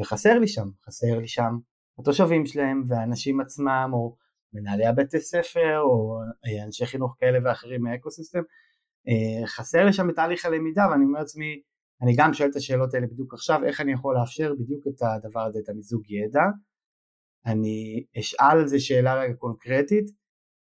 וחסר 0.00 0.38
לי 0.38 0.48
שם, 0.48 0.68
חסר 0.86 1.18
לי 1.18 1.28
שם 1.28 1.58
התושבים 1.98 2.46
שלהם 2.46 2.82
והאנשים 2.86 3.40
עצמם 3.40 3.90
או 3.92 4.16
מנהלי 4.52 4.86
הבתי 4.86 5.20
ספר 5.20 5.80
או 5.80 6.20
אנשי 6.66 6.86
חינוך 6.86 7.16
כאלה 7.20 7.38
ואחרים 7.44 7.82
מהאקוסיסטם 7.82 8.42
אה, 9.08 9.46
חסר 9.46 9.84
לי 9.84 9.92
שם 9.92 10.10
את 10.10 10.14
תהליך 10.14 10.44
הלמידה 10.44 10.82
ואני 10.90 11.04
אומר 11.04 11.18
לעצמי 11.18 11.62
אני 12.02 12.14
גם 12.16 12.34
שואל 12.34 12.48
את 12.50 12.56
השאלות 12.56 12.94
האלה 12.94 13.06
בדיוק 13.06 13.34
עכשיו 13.34 13.64
איך 13.64 13.80
אני 13.80 13.92
יכול 13.92 14.16
לאפשר 14.18 14.54
בדיוק 14.58 14.84
את 14.88 15.02
הדבר 15.02 15.40
הזה 15.40 15.58
את 15.64 15.68
המיזוג 15.68 16.10
ידע? 16.10 16.42
אני 17.46 18.04
אשאל 18.18 18.58
על 18.60 18.66
זה 18.66 18.80
שאלה 18.80 19.14
רגע 19.14 19.34
קונקרטית 19.34 20.10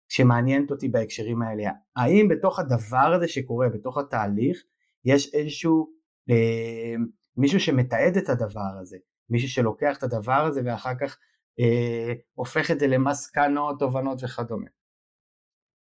שמעניינת 0.09 0.71
אותי 0.71 0.89
בהקשרים 0.89 1.43
האלה. 1.43 1.71
האם 1.97 2.29
בתוך 2.29 2.59
הדבר 2.59 3.15
הזה 3.17 3.29
שקורה 3.29 3.69
בתוך 3.69 3.99
התהליך 3.99 4.63
יש 5.05 5.35
איזשהו 5.35 5.93
אה, 6.31 6.95
מישהו 7.37 7.61
שמתעד 7.61 8.17
את 8.17 8.29
הדבר 8.29 8.79
הזה? 8.81 8.97
מישהו 9.31 9.49
שלוקח 9.49 9.99
את 9.99 10.03
הדבר 10.03 10.47
הזה 10.49 10.61
ואחר 10.65 10.93
כך 11.01 11.19
אה, 11.61 12.13
הופך 12.35 12.71
את 12.71 12.79
זה 12.79 12.87
למסקנות, 12.87 13.79
תובנות 13.79 14.25
וכדומה. 14.25 14.67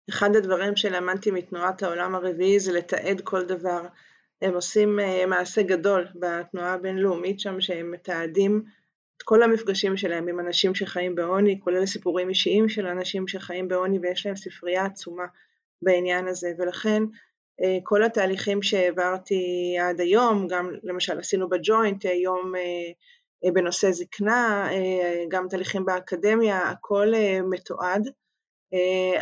אחד 0.09 0.35
הדברים 0.35 0.75
שלמדתי 0.75 1.31
מתנועת 1.31 1.83
העולם 1.83 2.15
הרביעי 2.15 2.59
זה 2.59 2.73
לתעד 2.73 3.21
כל 3.21 3.45
דבר. 3.45 3.81
הם 4.41 4.53
עושים 4.53 4.99
אה, 4.99 5.25
מעשה 5.25 5.61
גדול 5.63 6.07
בתנועה 6.15 6.73
הבינלאומית 6.73 7.39
שם, 7.39 7.61
שהם 7.61 7.91
מתעדים 7.91 8.63
את 9.17 9.23
כל 9.23 9.43
המפגשים 9.43 9.97
שלהם 9.97 10.27
עם 10.27 10.39
אנשים 10.39 10.75
שחיים 10.75 11.15
בעוני, 11.15 11.59
כולל 11.63 11.85
סיפורים 11.85 12.29
אישיים 12.29 12.69
של 12.69 12.87
אנשים 12.87 13.27
שחיים 13.27 13.67
בעוני 13.67 13.99
ויש 13.99 14.25
להם 14.25 14.35
ספרייה 14.35 14.85
עצומה 14.85 15.25
בעניין 15.81 16.27
הזה, 16.27 16.53
ולכן 16.57 17.03
כל 17.83 18.03
התהליכים 18.03 18.61
שהעברתי 18.61 19.75
עד 19.81 20.01
היום, 20.01 20.47
גם 20.47 20.71
למשל 20.83 21.19
עשינו 21.19 21.49
בג'וינט 21.49 22.05
יום 22.05 22.53
בנושא 23.53 23.91
זקנה, 23.91 24.69
גם 25.29 25.47
תהליכים 25.49 25.86
באקדמיה, 25.86 26.69
הכל 26.69 27.08
מתועד, 27.49 28.10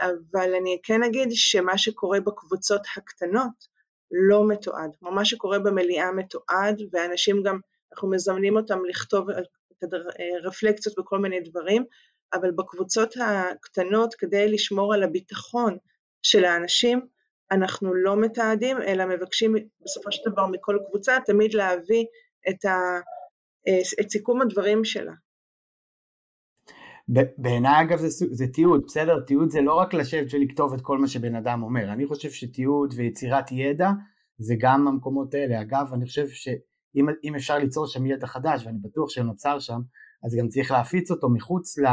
אבל 0.02 0.54
אני 0.56 0.80
כן 0.84 1.04
אגיד 1.04 1.28
שמה 1.32 1.78
שקורה 1.78 2.20
בקבוצות 2.20 2.82
הקטנות 2.98 3.72
לא 4.12 4.48
מתועד, 4.48 4.96
כלומר 5.00 5.16
מה 5.16 5.26
שקורה 5.26 5.60
במליאה 5.60 6.12
מתועד 6.12 6.82
ואנשים 6.92 7.44
גם, 7.44 7.60
אנחנו 7.94 8.10
מזמנים 8.10 8.56
אותם 8.56 8.80
לכתוב 8.90 9.30
את 9.30 9.94
הרפלקציות 10.44 11.00
וכל 11.00 11.20
מיני 11.20 11.40
דברים, 11.40 11.86
אבל 12.34 12.52
בקבוצות 12.52 13.14
הקטנות 13.22 14.16
כדי 14.16 14.52
לשמור 14.52 14.94
על 14.94 15.04
הביטחון 15.04 15.78
של 16.24 16.46
האנשים 16.46 17.08
אנחנו 17.52 17.94
לא 17.94 18.16
מתעדים 18.16 18.82
אלא 18.82 19.06
מבקשים 19.06 19.56
בסופו 19.82 20.12
של 20.12 20.32
דבר 20.32 20.46
מכל 20.46 20.78
קבוצה 20.88 21.18
תמיד 21.26 21.54
להביא 21.54 22.06
את, 22.50 22.66
ה, 22.66 22.78
את 24.02 24.10
סיכום 24.10 24.42
הדברים 24.42 24.84
שלה. 24.84 25.14
בעיניי 27.38 27.82
אגב 27.82 27.98
זה, 27.98 28.26
זה 28.32 28.48
תיעוד, 28.48 28.84
בסדר? 28.88 29.20
תיעוד 29.20 29.50
זה 29.50 29.62
לא 29.62 29.74
רק 29.74 29.94
לשבת 29.94 30.34
ולכתוב 30.34 30.74
את 30.74 30.82
כל 30.82 30.98
מה 30.98 31.08
שבן 31.08 31.36
אדם 31.36 31.64
אומר, 31.64 31.94
אני 31.94 32.06
חושב 32.06 32.30
שתיעוד 32.30 32.94
ויצירת 32.98 33.52
ידע 33.52 33.90
זה 34.38 34.56
גם 34.60 34.88
המקומות 34.88 35.34
האלה. 35.34 35.62
אגב, 35.62 35.94
אני 35.94 36.06
חושב 36.06 36.28
שאם 36.30 37.36
אפשר 37.36 37.58
ליצור 37.58 37.88
שם 37.88 38.06
ידע 38.06 38.28
חדש, 38.28 38.66
ואני 38.66 38.78
בטוח 38.82 39.10
שנוצר 39.10 39.60
שם, 39.60 39.82
אז 40.26 40.36
גם 40.40 40.48
צריך 40.48 40.72
להפיץ 40.72 41.12
אותו 41.12 41.30
מחוץ 41.30 41.78
ל... 41.78 41.86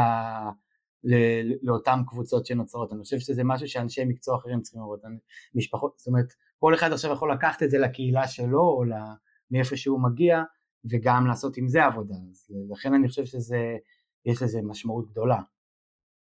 ל... 1.03 1.15
לאותן 1.61 1.99
קבוצות 2.07 2.45
שנוצרות. 2.45 2.93
אני 2.93 3.03
חושב 3.03 3.19
שזה 3.19 3.43
משהו 3.43 3.67
שאנשי 3.67 4.05
מקצוע 4.05 4.37
אחרים 4.37 4.61
צריכים 4.61 4.81
לראות. 4.81 5.01
משפחות, 5.55 5.93
זאת 5.97 6.07
אומרת, 6.07 6.33
כל 6.59 6.73
אחד 6.73 6.91
עכשיו 6.91 7.11
יכול 7.11 7.33
לקחת 7.33 7.63
את 7.63 7.69
זה 7.69 7.77
לקהילה 7.77 8.27
שלו, 8.27 8.61
או 8.61 8.83
מאיפה 9.51 9.77
שהוא 9.77 10.03
מגיע, 10.03 10.43
וגם 10.91 11.27
לעשות 11.27 11.57
עם 11.57 11.67
זה 11.67 11.85
עבודה. 11.85 12.15
אז 12.31 12.51
לכן 12.71 12.93
אני 12.93 13.07
חושב 13.07 13.25
שזה, 13.25 13.57
יש 14.25 14.41
לזה 14.41 14.59
משמעות 14.63 15.11
גדולה. 15.11 15.37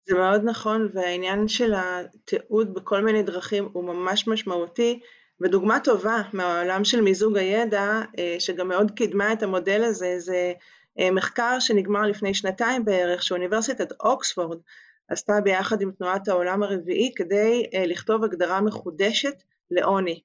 זה 0.09 0.15
מאוד 0.15 0.41
נכון, 0.43 0.89
והעניין 0.93 1.47
של 1.47 1.73
התיעוד 1.75 2.73
בכל 2.73 3.03
מיני 3.03 3.23
דרכים 3.23 3.69
הוא 3.73 3.83
ממש 3.83 4.27
משמעותי, 4.27 4.99
ודוגמה 5.41 5.79
טובה 5.79 6.21
מהעולם 6.33 6.83
של 6.83 7.01
מיזוג 7.01 7.37
הידע, 7.37 8.01
אה, 8.19 8.35
שגם 8.39 8.67
מאוד 8.67 8.91
קידמה 8.91 9.33
את 9.33 9.43
המודל 9.43 9.83
הזה, 9.83 10.19
זה 10.19 10.53
אה, 10.99 11.11
מחקר 11.11 11.59
שנגמר 11.59 12.01
לפני 12.01 12.33
שנתיים 12.33 12.85
בערך, 12.85 13.23
שאוניברסיטת 13.23 13.91
אוקספורד 13.91 14.59
עשתה 15.09 15.33
ביחד 15.43 15.81
עם 15.81 15.91
תנועת 15.91 16.27
העולם 16.27 16.63
הרביעי 16.63 17.11
כדי 17.15 17.65
אה, 17.73 17.85
לכתוב 17.85 18.23
הגדרה 18.23 18.61
מחודשת 18.61 19.43
לעוני. 19.71 20.21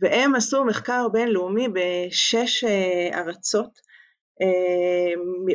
והם 0.00 0.34
עשו 0.34 0.64
מחקר 0.64 1.08
בינלאומי 1.12 1.68
בשש 1.68 2.64
ארצות, 3.14 3.78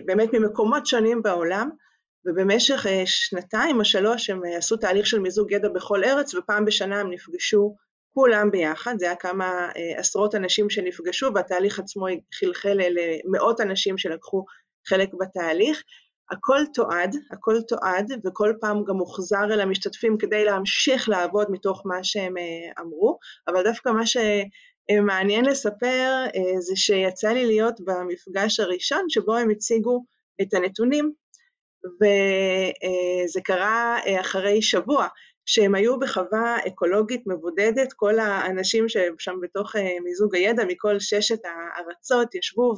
באמת 0.06 0.30
ממקומות 0.34 0.86
שונים 0.86 1.22
בעולם, 1.22 1.70
ובמשך 2.26 2.86
שנתיים 3.06 3.80
או 3.80 3.86
שלוש 3.86 4.30
הם 4.30 4.42
עשו 4.58 4.78
תהליך 4.78 5.08
של 5.08 5.20
מיזוג 5.20 5.52
ידע 5.52 5.70
בכל 5.70 6.04
ארץ, 6.04 6.36
ופעם 6.36 6.66
בשנה 6.66 7.00
הם 7.00 7.12
נפגשו 7.12 7.76
כולם 8.14 8.52
ביחד, 8.52 8.96
זה 9.00 9.06
היה 9.06 9.16
כמה 9.16 9.46
אה, 9.46 10.00
עשרות 10.00 10.36
אנשים 10.36 10.70
שנפגשו 10.70 11.32
והתהליך 11.36 11.80
עצמו 11.80 12.06
חלחל 12.34 12.78
למאות 13.26 13.62
אנשים 13.62 13.98
שלקחו 13.98 14.46
חלק 14.88 15.10
בתהליך. 15.20 15.84
הכל 16.32 16.62
תועד, 16.74 17.16
הכל 17.32 17.62
תועד 17.68 18.12
וכל 18.26 18.54
פעם 18.62 18.84
גם 18.84 18.96
מוחזר 18.96 19.44
אל 19.44 19.62
המשתתפים 19.62 20.18
כדי 20.18 20.44
להמשיך 20.44 21.10
לעבוד 21.10 21.52
מתוך 21.52 21.82
מה 21.86 22.04
שהם 22.04 22.38
אה, 22.38 22.84
אמרו, 22.84 23.18
אבל 23.48 23.64
דווקא 23.64 23.90
מה 23.90 24.04
שמעניין 24.06 25.46
לספר 25.46 26.26
אה, 26.36 26.62
זה 26.62 26.76
שיצא 26.76 27.30
לי 27.30 27.46
להיות 27.46 27.82
במפגש 27.82 28.60
הראשון 28.60 29.06
שבו 29.10 29.36
הם 29.36 29.50
הציגו 29.50 30.04
את 30.42 30.54
הנתונים 30.54 31.14
וזה 32.02 33.42
קרה 33.44 33.98
אחרי 34.22 34.62
שבוע. 34.62 35.08
שהם 35.50 35.76
היו 35.76 36.00
בחווה 36.00 36.58
אקולוגית 36.68 37.24
מבודדת, 37.28 37.94
כל 37.94 38.20
האנשים 38.20 38.90
ששם 38.90 39.36
בתוך 39.42 39.76
אה, 39.76 39.98
מיזוג 40.04 40.36
הידע 40.36 40.66
מכל 40.66 41.00
ששת 41.00 41.40
הארצות 41.46 42.36
ישבו 42.36 42.74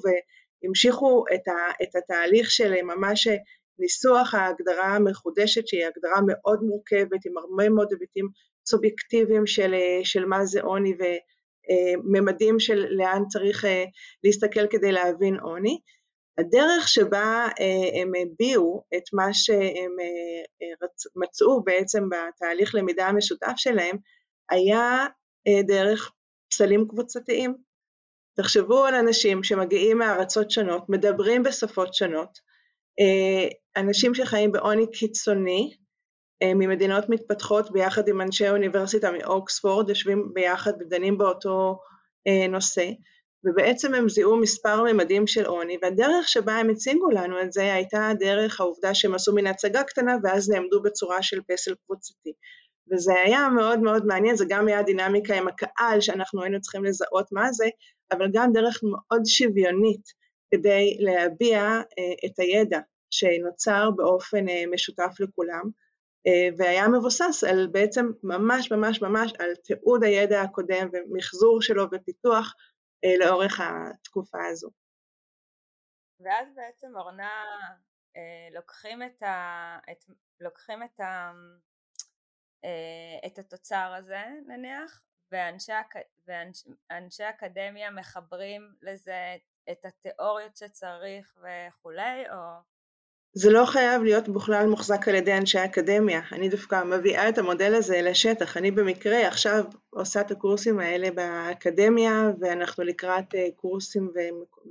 והמשיכו 0.63 1.24
את, 1.34 1.47
ה, 1.47 1.84
את 1.84 1.95
התהליך 1.95 2.52
של 2.52 2.82
ממש 2.82 3.28
ניסוח 3.80 4.34
ההגדרה 4.34 4.95
המחודשת 4.95 5.67
שהיא 5.67 5.86
הגדרה 5.86 6.19
מאוד 6.28 6.63
מורכבת 6.63 7.26
עם 7.26 7.38
הרבה 7.38 7.69
מאוד 7.69 7.88
היבטים 7.91 8.28
סובייקטיביים 8.67 9.47
של, 9.47 9.74
של 10.04 10.26
מה 10.26 10.45
זה 10.45 10.62
עוני 10.62 10.93
וממדים 11.00 12.60
של 12.60 12.86
לאן 12.89 13.24
צריך 13.30 13.65
אה, 13.65 13.86
להסתכל 14.24 14.67
כדי 14.67 14.91
להבין 14.91 15.39
עוני. 15.39 15.80
הדרך 16.38 16.88
שבה 16.88 17.47
אה, 17.60 18.02
הם 18.02 18.12
הביעו 18.21 18.84
את 18.97 19.04
מה 19.13 19.34
שהם 19.34 19.95
אה, 20.02 20.43
אה, 20.62 20.88
מצאו 21.15 21.63
בעצם 21.63 22.04
בתהליך 22.10 22.76
למידה 22.76 23.08
המשותף 23.08 23.54
שלהם 23.56 23.97
היה 24.50 25.06
דרך 25.67 26.12
פסלים 26.52 26.88
קבוצתיים. 26.88 27.70
תחשבו 28.35 28.85
על 28.85 28.95
אנשים 28.95 29.43
שמגיעים 29.43 29.97
מארצות 29.97 30.51
שונות, 30.51 30.89
מדברים 30.89 31.43
בשפות 31.43 31.93
שונות, 31.93 32.39
אנשים 33.77 34.15
שחיים 34.15 34.51
בעוני 34.51 34.91
קיצוני 34.91 35.77
ממדינות 36.43 37.09
מתפתחות 37.09 37.71
ביחד 37.71 38.07
עם 38.07 38.21
אנשי 38.21 38.49
אוניברסיטה 38.49 39.11
מאוקספורד, 39.11 39.89
יושבים 39.89 40.29
ביחד 40.33 40.71
ודנים 40.79 41.17
באותו 41.17 41.79
נושא, 42.49 42.89
ובעצם 43.43 43.95
הם 43.95 44.09
זיהו 44.09 44.37
מספר 44.37 44.83
ממדים 44.83 45.27
של 45.27 45.45
עוני, 45.45 45.77
והדרך 45.81 46.27
שבה 46.27 46.53
הם 46.53 46.69
הציגו 46.69 47.09
לנו 47.09 47.41
את 47.41 47.51
זה 47.51 47.73
הייתה 47.73 48.11
דרך 48.19 48.61
העובדה 48.61 48.95
שהם 48.95 49.15
עשו 49.15 49.33
מין 49.33 49.47
הצגה 49.47 49.83
קטנה 49.83 50.15
ואז 50.23 50.49
נעמדו 50.49 50.81
בצורה 50.81 51.23
של 51.23 51.41
פסל 51.47 51.73
קבוצתי. 51.85 52.33
וזה 52.91 53.13
היה 53.13 53.49
מאוד 53.49 53.79
מאוד 53.79 54.05
מעניין, 54.05 54.35
זה 54.35 54.45
גם 54.49 54.67
היה 54.67 54.83
דינמיקה 54.83 55.35
עם 55.35 55.47
הקהל 55.47 56.01
שאנחנו 56.01 56.43
היינו 56.43 56.61
צריכים 56.61 56.85
לזהות 56.85 57.31
מה 57.31 57.51
זה, 57.51 57.65
אבל 58.11 58.27
גם 58.33 58.51
דרך 58.53 58.79
מאוד 58.83 59.21
שוויונית 59.25 60.03
כדי 60.51 60.97
להביע 60.99 61.61
אה, 61.61 62.13
את 62.25 62.39
הידע 62.39 62.79
שנוצר 63.09 63.91
באופן 63.91 64.49
אה, 64.49 64.63
משותף 64.73 65.19
לכולם, 65.19 65.63
אה, 66.27 66.49
והיה 66.57 66.87
מבוסס 66.87 67.43
על 67.49 67.67
בעצם 67.71 68.05
ממש 68.23 68.71
ממש 68.71 69.01
ממש 69.01 69.33
על 69.39 69.55
תיעוד 69.55 70.03
הידע 70.03 70.41
הקודם 70.41 70.89
ומחזור 70.93 71.61
שלו 71.61 71.83
ופיתוח 71.91 72.53
אה, 73.03 73.25
לאורך 73.25 73.59
התקופה 73.59 74.47
הזו. 74.51 74.69
ואז 76.19 76.47
בעצם 76.55 76.95
אורנה 76.95 77.31
אה, 78.17 78.47
לוקחים 78.55 79.03
את, 79.03 79.23
ה, 79.23 79.77
את, 79.91 80.05
לוקחים 80.39 80.83
את, 80.83 80.99
ה, 80.99 81.31
את 83.26 83.39
התוצר 83.39 83.93
הזה 83.97 84.24
נניח 84.47 85.02
ואנשי, 85.32 85.71
ואנשי 86.28 87.24
אקדמיה 87.30 87.91
מחברים 87.91 88.74
לזה 88.82 89.36
את 89.71 89.86
התיאוריות 89.86 90.58
שצריך 90.58 91.36
וכולי 91.38 92.30
או? 92.30 92.71
זה 93.34 93.52
לא 93.52 93.65
חייב 93.65 94.04
להיות 94.04 94.30
בכלל 94.30 94.65
מוחזק 94.65 95.08
על 95.08 95.15
ידי 95.15 95.38
אנשי 95.38 95.65
אקדמיה, 95.65 96.21
אני 96.32 96.50
דווקא 96.50 96.84
מביאה 96.84 97.30
את 97.30 97.38
המודל 97.38 97.76
הזה 97.76 98.02
לשטח, 98.02 98.58
אני 98.58 98.71
במקרה 98.71 99.28
עכשיו 99.28 99.63
עושה 99.89 100.21
את 100.21 100.32
הקורסים 100.32 100.80
האלה 100.80 101.12
באקדמיה 101.12 102.32
ואנחנו 102.39 102.84
לקראת 102.84 103.36
אה, 103.36 103.47
קורסים 103.56 104.12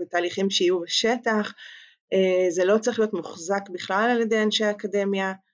ותהליכים 0.00 0.50
שיהיו 0.50 0.80
בשטח, 0.80 1.52
אה, 2.12 2.50
זה 2.50 2.64
לא 2.64 2.78
צריך 2.78 2.98
להיות 2.98 3.12
מוחזק 3.12 3.68
בכלל 3.72 4.08
על 4.10 4.20
ידי 4.20 4.42
אנשי 4.42 4.70
אקדמיה 4.70 5.28
אה, 5.28 5.49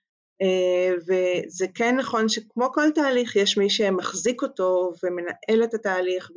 וזה 0.96 1.66
כן 1.74 1.96
נכון 1.96 2.28
שכמו 2.28 2.72
כל 2.72 2.90
תהליך 2.94 3.36
יש 3.36 3.58
מי 3.58 3.70
שמחזיק 3.70 4.42
אותו 4.42 4.92
ומנהל 5.02 5.64
את 5.64 5.74
התהליך 5.74 6.30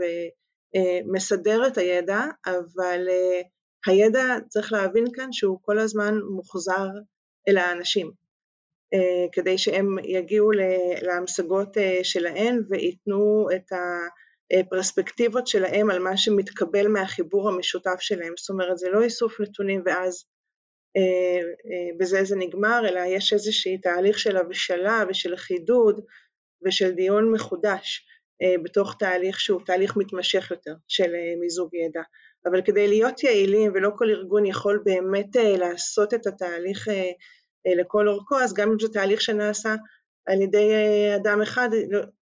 ומסדר 0.75 1.67
את 1.67 1.77
הידע, 1.77 2.19
אבל 2.45 3.07
הידע 3.85 4.23
צריך 4.47 4.73
להבין 4.73 5.05
כאן 5.13 5.31
שהוא 5.31 5.59
כל 5.61 5.79
הזמן 5.79 6.15
מוחזר 6.29 6.87
אל 7.47 7.57
האנשים, 7.57 8.11
אה, 8.93 9.27
כדי 9.31 9.57
שהם 9.57 9.95
יגיעו 10.03 10.51
להמשגות 11.01 11.77
אה, 11.77 11.99
שלהם 12.03 12.61
וייתנו 12.69 13.47
את 13.55 13.71
הפרספקטיבות 14.53 15.47
שלהם 15.47 15.89
על 15.89 15.99
מה 15.99 16.17
שמתקבל 16.17 16.87
מהחיבור 16.87 17.49
המשותף 17.49 17.99
שלהם, 17.99 18.33
זאת 18.37 18.49
אומרת 18.49 18.77
זה 18.77 18.89
לא 18.89 19.01
איסוף 19.01 19.41
נתונים 19.41 19.81
ואז 19.85 20.15
אה, 20.15 20.29
בזה 21.97 22.23
זה 22.23 22.35
נגמר, 22.35 22.81
אלא 22.89 22.99
יש 22.99 23.33
איזשהי 23.33 23.77
תהליך 23.77 24.19
של 24.19 24.37
הבשלה 24.37 25.03
ושל 25.09 25.35
חידוד 25.35 26.01
ושל 26.65 26.91
דיון 26.91 27.31
מחודש 27.31 28.05
בתוך 28.63 28.95
תהליך 28.99 29.39
שהוא 29.39 29.61
תהליך 29.65 29.97
מתמשך 29.97 30.51
יותר 30.51 30.73
של 30.87 31.11
מיזוג 31.39 31.75
ידע. 31.75 32.01
אבל 32.45 32.61
כדי 32.61 32.87
להיות 32.87 33.23
יעילים 33.23 33.71
ולא 33.73 33.89
כל 33.95 34.09
ארגון 34.09 34.45
יכול 34.45 34.81
באמת 34.85 35.35
אה, 35.35 35.57
לעשות 35.57 36.13
את 36.13 36.27
התהליך 36.27 36.87
אה, 36.87 37.11
אה, 37.67 37.75
לכל 37.75 38.07
אורכו, 38.07 38.39
אז 38.39 38.53
גם 38.53 38.71
אם 38.71 38.79
זה 38.79 38.87
תהליך 38.87 39.21
שנעשה 39.21 39.75
על 40.25 40.41
ידי 40.41 40.71
אדם 41.15 41.41
אחד, 41.41 41.69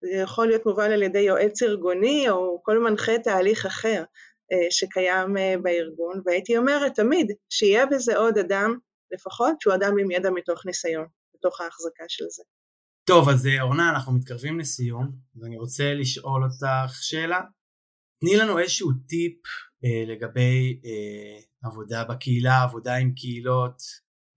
זה 0.00 0.10
יכול 0.10 0.46
להיות 0.46 0.66
מובל 0.66 0.92
על 0.92 1.02
ידי 1.02 1.18
יועץ 1.18 1.62
ארגוני 1.62 2.30
או 2.30 2.60
כל 2.62 2.78
מנחה 2.78 3.18
תהליך 3.18 3.66
אחר 3.66 4.02
שקיים 4.70 5.34
בארגון, 5.62 6.22
והייתי 6.24 6.56
אומרת 6.56 6.94
תמיד 6.94 7.26
שיהיה 7.50 7.86
בזה 7.86 8.16
עוד 8.16 8.38
אדם, 8.38 8.78
לפחות 9.12 9.60
שהוא 9.60 9.74
אדם 9.74 9.92
עם 10.00 10.10
ידע 10.10 10.30
מתוך 10.30 10.66
ניסיון, 10.66 11.06
בתוך 11.34 11.60
ההחזקה 11.60 12.04
של 12.08 12.24
זה. 12.28 12.42
טוב, 13.04 13.28
אז 13.28 13.48
אורנה, 13.60 13.90
אנחנו 13.90 14.12
מתקרבים 14.12 14.58
לסיום, 14.58 15.10
ואני 15.36 15.56
רוצה 15.56 15.94
לשאול 15.94 16.44
אותך 16.44 16.94
שאלה. 17.00 17.40
תני 18.20 18.36
לנו 18.36 18.58
איזשהו 18.58 18.90
טיפ 19.08 19.38
אה, 19.84 20.04
לגבי 20.06 20.80
אה, 20.84 21.68
עבודה 21.68 22.04
בקהילה, 22.04 22.62
עבודה 22.62 22.94
עם 22.96 23.12
קהילות, 23.14 23.82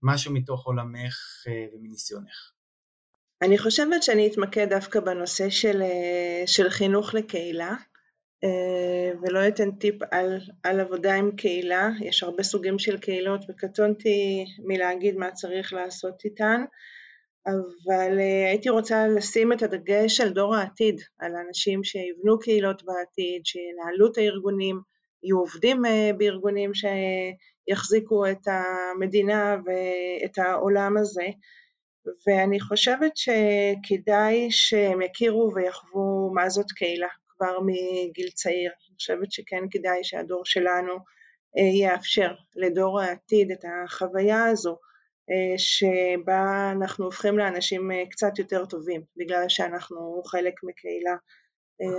משהו 0.02 0.32
מתוך 0.32 0.66
עולמך 0.66 1.16
אה, 1.48 1.66
ומניסיונך. 1.72 2.52
אני 3.42 3.58
חושבת 3.58 4.02
שאני 4.02 4.26
אתמקד 4.26 4.66
דווקא 4.70 5.00
בנושא 5.00 5.50
של, 5.50 5.82
אה, 5.82 6.42
של 6.46 6.70
חינוך 6.70 7.14
לקהילה, 7.14 7.70
אה, 7.70 7.76
ולא 9.22 9.48
אתן 9.48 9.70
טיפ 9.70 9.94
על, 10.10 10.38
על 10.62 10.80
עבודה 10.80 11.14
עם 11.14 11.30
קהילה, 11.36 11.90
יש 12.00 12.22
הרבה 12.22 12.42
סוגים 12.42 12.78
של 12.78 12.98
קהילות 12.98 13.40
וקטונתי 13.48 14.44
מלהגיד 14.58 15.16
מה 15.16 15.30
צריך 15.30 15.72
לעשות 15.72 16.24
איתן, 16.24 16.64
אבל 17.46 18.18
אה, 18.18 18.48
הייתי 18.48 18.68
רוצה 18.68 19.08
לשים 19.08 19.52
את 19.52 19.62
הדגש 19.62 20.20
על 20.20 20.28
דור 20.28 20.54
העתיד, 20.54 21.00
על 21.18 21.32
אנשים 21.46 21.84
שיבנו 21.84 22.38
קהילות 22.38 22.82
בעתיד, 22.82 23.46
שינהלו 23.46 24.12
את 24.12 24.18
הארגונים, 24.18 24.80
יהיו 25.22 25.38
עובדים 25.38 25.86
אה, 25.86 26.10
בארגונים 26.18 26.70
שיחזיקו 26.74 28.26
את 28.30 28.46
המדינה 28.46 29.56
ואת 29.64 30.38
העולם 30.38 30.96
הזה, 30.96 31.26
ואני 32.26 32.60
חושבת 32.60 33.12
שכדאי 33.16 34.50
שהם 34.50 35.02
יכירו 35.02 35.52
ויחוו 35.54 36.30
מה 36.34 36.48
זאת 36.48 36.72
קהילה 36.72 37.08
כבר 37.42 37.60
מגיל 37.60 38.28
צעיר. 38.34 38.70
אני 38.70 38.96
חושבת 38.96 39.32
שכן 39.32 39.64
כדאי 39.70 40.04
שהדור 40.04 40.44
שלנו 40.44 40.92
אה, 41.58 41.62
יאפשר 41.82 42.34
לדור 42.56 43.00
העתיד 43.00 43.50
את 43.50 43.64
החוויה 43.64 44.46
הזו 44.46 44.78
אה, 45.30 45.58
שבה 45.58 46.72
אנחנו 46.76 47.04
הופכים 47.04 47.38
לאנשים 47.38 47.92
אה, 47.92 48.02
קצת 48.10 48.38
יותר 48.38 48.64
טובים, 48.66 49.02
בגלל 49.16 49.44
שאנחנו 49.48 50.22
חלק 50.26 50.54
מקהילה. 50.62 51.16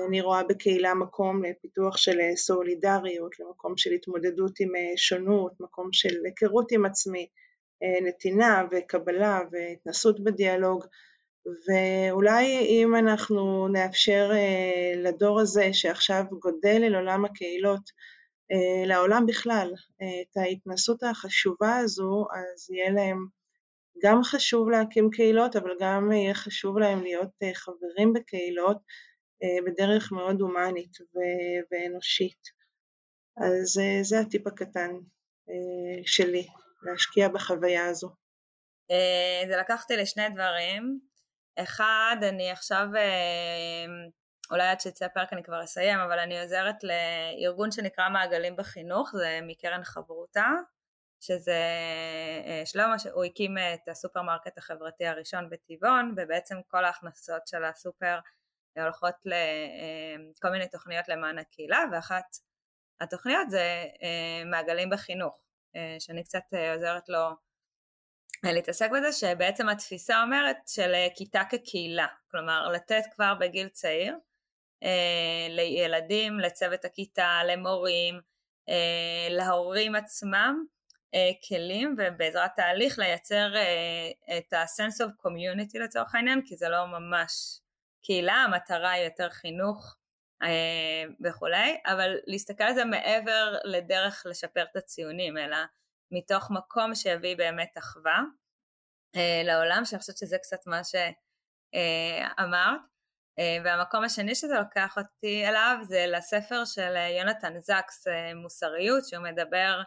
אני 0.08 0.22
רואה 0.22 0.44
בקהילה 0.44 0.94
מקום 0.94 1.44
לפיתוח 1.44 1.98
של 1.98 2.20
סולידריות, 2.36 3.40
למקום 3.40 3.78
של 3.78 3.92
התמודדות 3.92 4.60
עם 4.60 4.70
שונות, 4.96 5.54
מקום 5.60 5.90
של 5.92 6.16
היכרות 6.26 6.72
עם 6.72 6.86
עצמי, 6.86 7.28
נתינה 8.04 8.64
וקבלה 8.72 9.40
והתנסות 9.52 10.24
בדיאלוג, 10.24 10.86
ואולי 11.46 12.46
אם 12.60 12.96
אנחנו 12.96 13.68
נאפשר 13.68 14.32
לדור 14.98 15.40
הזה 15.40 15.74
שעכשיו 15.74 16.24
גודל 16.40 16.84
אל 16.84 16.96
עולם 16.96 17.26
הקהילות, 17.26 17.90
אה, 18.52 18.86
לעולם 18.88 19.26
בכלל, 19.26 19.74
אה, 20.02 20.22
את 20.22 20.38
ההתנסות 20.38 21.04
החשובה 21.04 21.78
הזו, 21.78 22.26
אז 22.32 22.72
יהיה 22.72 22.92
להם 22.92 23.26
גם 24.04 24.24
חשוב 24.24 24.70
להקים 24.70 25.10
קהילות, 25.12 25.56
אבל 25.56 25.72
גם 25.80 26.12
יהיה 26.12 26.34
חשוב 26.34 26.78
להם 26.78 27.04
להיות 27.04 27.32
אה, 27.44 27.54
חברים 27.54 28.14
בקהילות 28.14 28.78
בדרך 29.66 30.12
מאוד 30.12 30.42
הומנית 30.42 30.98
ואנושית. 31.72 32.40
אז 33.38 33.80
זה 34.02 34.20
הטיפ 34.20 34.48
הקטן 34.48 34.92
שלי, 36.06 36.48
להשקיע 36.84 37.28
בחוויה 37.28 37.86
הזו. 37.86 38.10
זה 39.48 39.58
לקח 39.60 39.82
אותי 39.82 39.96
לשני 39.96 40.30
דברים. 40.30 41.00
אחד, 41.56 42.18
אני 42.22 42.52
עכשיו 42.52 42.88
אולי 44.52 44.68
עד 44.68 44.80
שיצא 44.80 45.06
הפרק 45.06 45.34
אני 45.34 45.44
כבר 45.44 45.64
אסיים, 45.64 46.00
אבל 46.00 46.20
אני 46.20 46.42
עוזרת 46.42 46.76
לארגון 46.84 47.72
שנקרא 47.72 48.10
מעגלים 48.10 48.56
בחינוך, 48.56 49.12
זה 49.14 49.40
מקרן 49.48 49.84
חברותה, 49.84 50.50
שזה 51.20 51.62
אה, 52.46 52.62
שלמה, 52.66 52.96
הוא 53.14 53.24
הקים 53.24 53.58
את 53.58 53.90
הסופרמרקט 53.90 54.58
החברתי 54.58 55.06
הראשון 55.06 55.50
בטבעון, 55.50 56.14
ובעצם 56.18 56.56
כל 56.68 56.86
ההכנסות 56.86 57.48
של 57.48 57.64
הסופר 57.64 58.20
הולכות 58.78 59.16
לכל 59.26 60.48
אה, 60.48 60.52
מיני 60.52 60.68
תוכניות 60.68 61.10
למען 61.10 61.38
הקהילה, 61.40 61.84
ואחת 61.92 62.26
התוכניות 63.02 63.50
זה 63.50 63.86
אה, 64.04 64.46
מעגלים 64.46 64.90
בחינוך, 64.90 65.44
שאני 66.00 66.24
קצת 66.24 66.44
עוזרת 66.74 67.10
לו 67.10 67.30
להתעסק 68.52 68.90
בזה, 68.92 69.12
שבעצם 69.12 69.70
התפיסה 69.70 70.24
אומרת 70.24 70.58
של 70.68 70.94
כיתה 71.16 71.42
כקהילה, 71.50 72.08
כלומר 72.32 72.68
לתת 72.68 73.04
כבר 73.16 73.34
בגיל 73.40 73.68
צעיר 73.68 74.18
אה, 74.84 75.48
לילדים, 75.50 76.40
לצוות 76.40 76.86
הכיתה, 76.86 77.42
למורים, 77.48 78.22
אה, 78.70 79.28
להורים 79.30 79.96
עצמם, 79.96 80.66
אה, 81.14 81.32
כלים 81.48 81.96
ובעזרת 81.98 82.52
תהליך 82.56 83.00
לייצר 83.00 83.54
את 84.38 84.54
ה-sense 84.54 85.06
of 85.06 85.26
community 85.26 85.80
לצורך 85.80 86.16
העניין, 86.16 86.42
כי 86.46 86.56
זה 86.56 86.70
לא 86.70 86.86
ממש 86.86 87.60
קהילה, 88.04 88.34
המטרה 88.34 88.92
היא 88.92 89.04
יותר 89.04 89.30
חינוך 89.30 89.96
וכולי, 91.24 91.78
אבל 91.86 92.16
להסתכל 92.28 92.64
על 92.64 92.74
זה 92.74 92.86
מעבר 92.86 93.56
לדרך 93.64 94.24
לשפר 94.30 94.64
את 94.72 94.76
הציונים, 94.76 95.38
אלא 95.38 95.58
מתוך 96.14 96.52
מקום 96.52 96.96
שיביא 96.96 97.38
באמת 97.38 97.78
אחווה 97.78 98.22
לעולם, 99.44 99.86
שאני 99.86 100.00
חושבת 100.00 100.18
שזה 100.18 100.38
קצת 100.38 100.68
מה 100.68 100.82
שאמרת. 100.84 102.82
אה, 103.40 103.58
והמקום 103.64 104.04
השני 104.04 104.36
שזה 104.36 104.60
לוקח 104.60 104.98
אותי 104.98 105.48
אליו 105.48 105.78
זה 105.84 106.06
לספר 106.08 106.66
של 106.66 106.96
אה, 106.96 107.10
יונתן 107.10 107.60
זקס 107.60 108.08
אה, 108.08 108.34
מוסריות 108.36 109.06
שהוא 109.06 109.24
מדבר, 109.24 109.82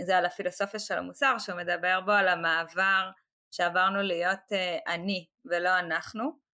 זה 0.00 0.18
על 0.18 0.26
הפילוסופיה 0.26 0.80
של 0.80 0.98
המוסר, 0.98 1.38
שהוא 1.38 1.58
מדבר 1.58 2.00
בו 2.00 2.12
על 2.12 2.28
המעבר 2.28 3.10
שעברנו 3.50 4.02
להיות 4.02 4.52
אני 4.86 5.26
ולא 5.44 5.78
אנחנו 5.78 6.48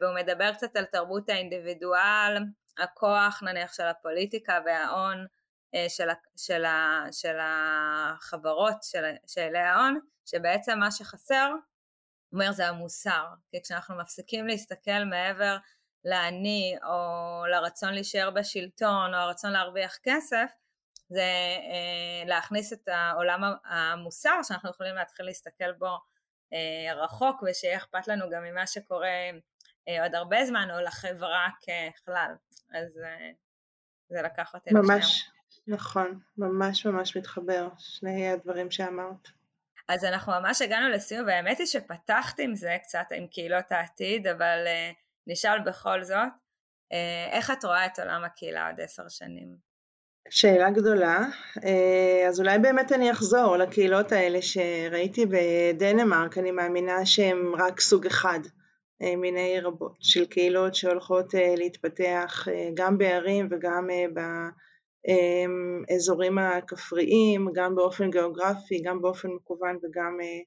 והוא 0.00 0.14
מדבר 0.14 0.52
קצת 0.52 0.76
על 0.76 0.84
תרבות 0.84 1.28
האינדיבידואל, 1.28 2.36
הכוח 2.78 3.42
נניח 3.42 3.72
של 3.72 3.82
הפוליטיקה 3.82 4.58
וההון 4.66 5.26
של, 5.88 6.08
של, 6.36 6.64
של 7.12 7.36
החברות 7.40 8.82
של, 8.82 9.04
של 9.26 9.56
ההון, 9.56 10.00
שבעצם 10.26 10.78
מה 10.78 10.90
שחסר 10.90 11.50
אומר 12.32 12.52
זה 12.52 12.68
המוסר, 12.68 13.24
כי 13.50 13.62
כשאנחנו 13.62 13.96
מפסיקים 13.96 14.46
להסתכל 14.46 15.04
מעבר 15.10 15.56
לאני 16.04 16.76
או 16.84 17.46
לרצון 17.46 17.94
להישאר 17.94 18.30
בשלטון 18.30 19.14
או 19.14 19.18
הרצון 19.18 19.52
להרוויח 19.52 19.98
כסף, 20.02 20.50
זה 21.08 21.20
אה, 21.70 22.26
להכניס 22.26 22.72
את 22.72 22.88
העולם 22.88 23.42
המוסר 23.64 24.42
שאנחנו 24.42 24.70
יכולים 24.70 24.94
להתחיל 24.94 25.26
להסתכל 25.26 25.72
בו 25.72 25.98
אה, 26.52 26.94
רחוק 26.94 27.42
ושיהיה 27.42 27.76
אכפת 27.76 28.08
לנו 28.08 28.30
גם 28.30 28.42
ממה 28.44 28.66
שקורה 28.66 29.30
אה, 29.88 30.02
עוד 30.02 30.14
הרבה 30.14 30.44
זמן 30.44 30.68
או 30.70 30.80
לחברה 30.80 31.48
ככלל, 31.62 32.34
אז 32.74 32.98
אה, 33.04 33.30
זה 34.08 34.22
לקח 34.22 34.54
אותי 34.54 34.70
ממש, 34.74 35.04
לשנייה. 35.04 35.33
נכון, 35.66 36.18
ממש 36.38 36.86
ממש 36.86 37.16
מתחבר, 37.16 37.68
שני 37.78 38.28
הדברים 38.28 38.70
שאמרת. 38.70 39.28
אז 39.88 40.04
אנחנו 40.04 40.32
ממש 40.32 40.62
הגענו 40.62 40.88
לסיום, 40.88 41.26
והאמת 41.26 41.58
היא 41.58 41.66
שפתחת 41.66 42.38
עם 42.38 42.54
זה 42.54 42.76
קצת, 42.82 43.06
עם 43.14 43.26
קהילות 43.26 43.72
העתיד, 43.72 44.26
אבל 44.26 44.58
uh, 44.66 44.94
נשאל 45.26 45.58
בכל 45.66 46.04
זאת, 46.04 46.16
uh, 46.16 46.96
איך 47.30 47.50
את 47.50 47.64
רואה 47.64 47.86
את 47.86 47.98
עולם 47.98 48.24
הקהילה 48.24 48.66
עוד 48.70 48.80
עשר 48.80 49.08
שנים? 49.08 49.56
שאלה 50.30 50.70
גדולה, 50.70 51.18
uh, 51.58 52.28
אז 52.28 52.40
אולי 52.40 52.58
באמת 52.58 52.92
אני 52.92 53.12
אחזור 53.12 53.56
לקהילות 53.56 54.12
האלה 54.12 54.42
שראיתי 54.42 55.26
בדנמרק, 55.26 56.38
אני 56.38 56.50
מאמינה 56.50 57.06
שהן 57.06 57.52
רק 57.58 57.80
סוג 57.80 58.06
אחד 58.06 58.40
uh, 58.44 59.16
מיני 59.16 59.60
רבות 59.60 59.96
של 60.00 60.26
קהילות 60.26 60.74
שהולכות 60.74 61.34
uh, 61.34 61.38
להתפתח 61.56 62.48
uh, 62.48 62.50
גם 62.74 62.98
בערים 62.98 63.48
וגם 63.50 63.88
uh, 63.90 64.14
ב... 64.14 64.20
האזורים 65.88 66.38
אמ, 66.38 66.44
הכפריים, 66.44 67.48
גם 67.54 67.74
באופן 67.74 68.10
גיאוגרפי, 68.10 68.82
גם 68.82 69.02
באופן 69.02 69.28
מקוון 69.28 69.78
וגם 69.82 70.18
אה, 70.22 70.40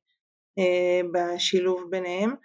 אה, 0.60 1.02
בשילוב 1.14 1.84
ביניהם. 1.90 2.36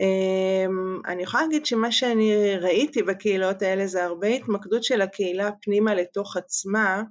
אמ, 0.00 1.00
אני 1.06 1.22
יכולה 1.22 1.42
להגיד 1.42 1.66
שמה 1.66 1.92
שאני 1.92 2.56
ראיתי 2.56 3.02
בקהילות 3.02 3.62
האלה 3.62 3.86
זה 3.86 4.04
הרבה 4.04 4.26
התמקדות 4.26 4.84
של 4.84 5.00
הקהילה 5.00 5.50
פנימה 5.62 5.94
לתוך 5.94 6.36
עצמה, 6.36 7.02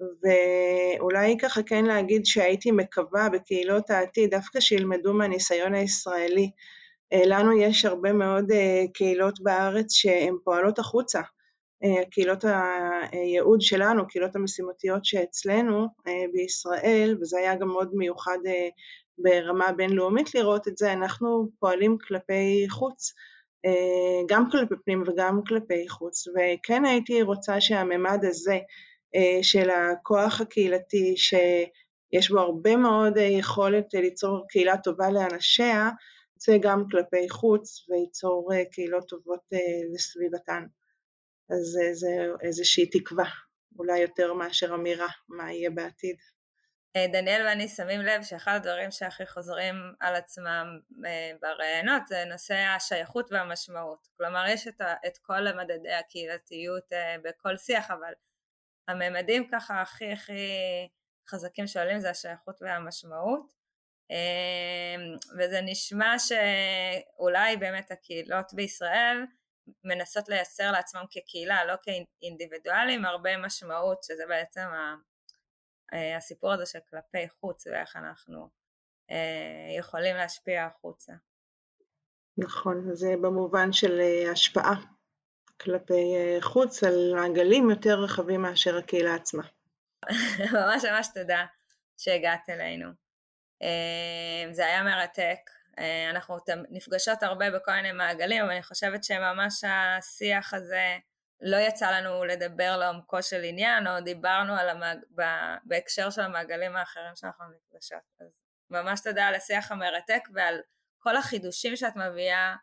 ואולי 0.00 1.36
ככה 1.38 1.62
כן 1.62 1.84
להגיד 1.84 2.26
שהייתי 2.26 2.70
מקווה 2.70 3.28
בקהילות 3.28 3.90
העתיד 3.90 4.30
דווקא 4.30 4.60
שילמדו 4.60 5.14
מהניסיון 5.14 5.74
הישראלי. 5.74 6.50
אה, 7.12 7.22
לנו 7.26 7.52
יש 7.52 7.84
הרבה 7.84 8.12
מאוד 8.12 8.52
קהילות 8.94 9.40
בארץ 9.40 9.92
שהן 9.92 10.34
פועלות 10.44 10.78
החוצה, 10.78 11.20
קהילות 12.10 12.44
הייעוד 13.12 13.60
שלנו, 13.60 14.08
קהילות 14.08 14.36
המשימתיות 14.36 15.04
שאצלנו 15.04 15.86
אה, 16.06 16.24
בישראל, 16.32 17.16
וזה 17.20 17.38
היה 17.38 17.54
גם 17.54 17.68
מאוד 17.68 17.90
מיוחד 17.94 18.38
אה, 18.46 18.68
ברמה 19.18 19.72
בינלאומית 19.72 20.34
לראות 20.34 20.68
את 20.68 20.78
זה, 20.78 20.92
אנחנו 20.92 21.48
פועלים 21.58 21.96
כלפי 22.08 22.66
חוץ, 22.70 23.12
גם 24.28 24.50
כלפי 24.50 24.74
פנים 24.84 25.02
וגם 25.06 25.40
כלפי 25.48 25.88
חוץ, 25.88 26.24
וכן 26.28 26.84
הייתי 26.84 27.22
רוצה 27.22 27.60
שהממד 27.60 28.18
הזה 28.22 28.58
של 29.42 29.70
הכוח 29.70 30.40
הקהילתי, 30.40 31.14
שיש 31.16 32.30
בו 32.30 32.38
הרבה 32.38 32.76
מאוד 32.76 33.16
יכולת 33.16 33.94
ליצור 33.94 34.44
קהילה 34.48 34.76
טובה 34.76 35.10
לאנשיה, 35.10 35.90
יוצא 36.34 36.58
גם 36.60 36.84
כלפי 36.90 37.30
חוץ 37.30 37.86
וייצור 37.88 38.50
קהילות 38.72 39.08
טובות 39.08 39.40
לסביבתן. 39.94 40.64
אז 41.50 41.78
זה 41.92 42.08
איזושהי 42.40 42.90
תקווה, 42.90 43.30
אולי 43.78 43.98
יותר 43.98 44.32
מאשר 44.32 44.74
אמירה 44.74 45.08
מה 45.28 45.52
יהיה 45.52 45.70
בעתיד. 45.70 46.16
אה, 46.96 47.06
דניאל 47.12 47.46
ואני 47.46 47.68
שמים 47.68 48.00
לב 48.00 48.22
שאחד 48.22 48.54
הדברים 48.56 48.90
שהכי 48.90 49.26
חוזרים 49.26 49.74
על 50.00 50.14
עצמם 50.14 50.66
אה, 51.06 51.30
בראיונות 51.42 52.06
זה 52.06 52.24
נושא 52.24 52.54
השייכות 52.54 53.32
והמשמעות. 53.32 54.08
כלומר, 54.16 54.44
יש 54.48 54.68
את, 54.68 54.80
את 55.06 55.18
כל 55.18 55.52
מדדי 55.52 55.92
הקהילתיות 55.92 56.92
אה, 56.92 57.16
בכל 57.24 57.56
שיח, 57.56 57.90
אבל 57.90 58.12
הממדים 58.88 59.48
ככה 59.52 59.82
הכי 59.82 60.12
הכי 60.12 60.48
חזקים 61.28 61.66
שעולים 61.66 62.00
זה 62.00 62.10
השייכות 62.10 62.62
והמשמעות. 62.62 63.64
וזה 65.38 65.60
נשמע 65.60 66.16
שאולי 66.18 67.56
באמת 67.56 67.90
הקהילות 67.90 68.54
בישראל 68.54 69.24
מנסות 69.84 70.28
לייצר 70.28 70.72
לעצמם 70.72 71.04
כקהילה, 71.10 71.64
לא 71.64 71.74
כאינדיבידואלים, 71.82 73.04
הרבה 73.04 73.36
משמעות, 73.36 74.04
שזה 74.04 74.22
בעצם 74.28 74.66
אה, 75.94 76.16
הסיפור 76.16 76.52
הזה 76.52 76.66
של 76.66 76.78
כלפי 76.90 77.28
חוץ 77.28 77.66
ואיך 77.66 77.96
אנחנו 77.96 78.48
אה, 79.10 79.78
יכולים 79.78 80.16
להשפיע 80.16 80.64
החוצה. 80.64 81.12
נכון, 82.38 82.94
זה 82.94 83.14
במובן 83.22 83.72
של 83.72 84.00
אה, 84.00 84.30
השפעה 84.32 84.74
כלפי 85.60 86.14
חוץ 86.40 86.84
על 86.84 87.14
מעגלים 87.14 87.70
יותר 87.70 88.00
רחבים 88.00 88.42
מאשר 88.42 88.76
הקהילה 88.76 89.14
עצמה. 89.14 89.42
ממש 90.54 90.84
ממש 90.84 91.08
תודה 91.14 91.46
שהגעת 91.96 92.50
אלינו. 92.50 92.90
זה 94.52 94.66
היה 94.66 94.82
מרתק, 94.82 95.50
אנחנו 96.10 96.36
נפגשות 96.70 97.22
הרבה 97.22 97.50
בכל 97.50 97.72
מיני 97.72 97.92
מעגלים, 97.92 98.42
אבל 98.42 98.52
אני 98.52 98.62
חושבת 98.62 99.04
שממש 99.04 99.64
השיח 99.64 100.54
הזה 100.54 100.98
לא 101.40 101.56
יצא 101.56 101.90
לנו 101.90 102.24
לדבר 102.24 102.76
לעומקו 102.76 103.22
של 103.22 103.42
עניין, 103.44 103.86
או 103.86 104.00
דיברנו 104.00 104.54
על 104.56 104.68
המעג... 104.68 104.98
בהקשר 105.64 106.10
של 106.10 106.20
המעגלים 106.20 106.76
האחרים 106.76 107.16
שאנחנו 107.16 107.44
נפגשות. 107.44 108.02
אז 108.20 108.40
ממש 108.70 109.00
תודה 109.00 109.26
על 109.26 109.34
השיח 109.34 109.72
המרתק 109.72 110.22
ועל 110.34 110.60
כל 110.98 111.16
החידושים 111.16 111.76
שאת 111.76 111.96
מביאה 111.96 112.56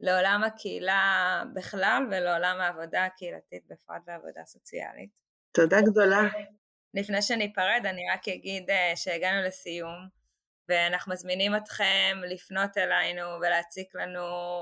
לעולם 0.00 0.44
הקהילה 0.44 1.42
בכלל 1.54 2.02
ולעולם 2.10 2.60
העבודה 2.60 3.04
הקהילתית 3.04 3.66
בפרט 3.66 4.02
ועבודה 4.06 4.44
סוציאלית. 4.46 5.10
תודה 5.52 5.80
גדולה. 5.80 6.20
לפני 6.94 7.22
שניפרד 7.22 7.82
אני 7.84 8.02
רק 8.12 8.28
אגיד 8.28 8.70
אה, 8.70 8.92
שהגענו 8.96 9.42
לסיום 9.42 10.08
ואנחנו 10.68 11.12
מזמינים 11.12 11.56
אתכם 11.56 12.20
לפנות 12.28 12.78
אלינו 12.78 13.26
ולהציק 13.40 13.94
לנו 13.94 14.20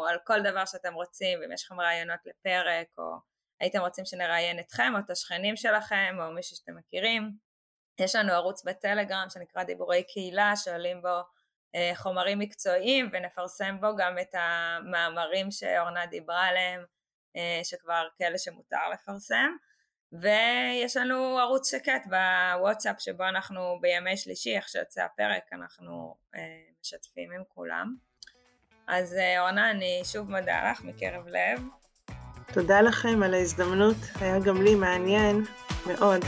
על 0.09 0.19
כל 0.25 0.43
דבר 0.43 0.65
שאתם 0.65 0.95
רוצים, 0.95 1.41
ואם 1.41 1.53
יש 1.53 1.65
לכם 1.65 1.81
רעיונות 1.81 2.21
לפרק 2.27 2.87
או 2.99 3.17
הייתם 3.61 3.81
רוצים 3.81 4.05
שנראיין 4.05 4.61
אתכם 4.61 4.93
או 4.95 4.99
את 4.99 5.11
השכנים 5.11 5.57
שלכם 5.57 6.17
או 6.21 6.33
מישהו 6.33 6.57
שאתם 6.57 6.77
מכירים. 6.77 7.37
יש 7.99 8.15
לנו 8.15 8.33
ערוץ 8.33 8.65
בטלגרם 8.65 9.27
שנקרא 9.31 9.63
דיבורי 9.63 10.03
קהילה 10.03 10.57
שעולים 10.57 11.03
בו 11.03 11.21
אה, 11.75 11.93
חומרים 11.95 12.39
מקצועיים 12.39 13.11
ונפרסם 13.13 13.81
בו 13.81 13.97
גם 13.97 14.19
את 14.19 14.35
המאמרים 14.35 15.51
שאורנה 15.51 16.07
דיברה 16.07 16.47
עליהם 16.47 16.85
אה, 17.37 17.61
שכבר 17.65 18.09
כאלה 18.19 18.39
שמותר 18.39 18.89
לפרסם 18.93 19.57
ויש 20.21 20.97
לנו 20.97 21.39
ערוץ 21.39 21.71
שקט 21.71 22.07
בוואטסאפ 22.07 22.97
שבו 22.99 23.29
אנחנו 23.29 23.79
בימי 23.81 24.17
שלישי 24.17 24.57
איך 24.57 24.69
שיוצא 24.69 25.03
הפרק 25.03 25.43
אנחנו 25.53 26.15
אה, 26.35 26.41
משתפים 26.81 27.33
עם 27.33 27.43
כולם. 27.49 27.95
אז 28.89 29.17
אורנה 29.39 29.71
אני 29.71 30.01
שוב 30.05 30.31
מודה 30.31 30.71
לך 30.71 30.85
מקרב 30.85 31.27
לב. 31.29 31.63
תודה 32.53 32.81
לכם 32.81 33.23
על 33.23 33.35
ההזדמנות, 33.35 33.97
היה 34.21 34.39
גם 34.39 34.63
לי 34.63 34.75
מעניין 34.75 35.45
מאוד. 35.87 36.25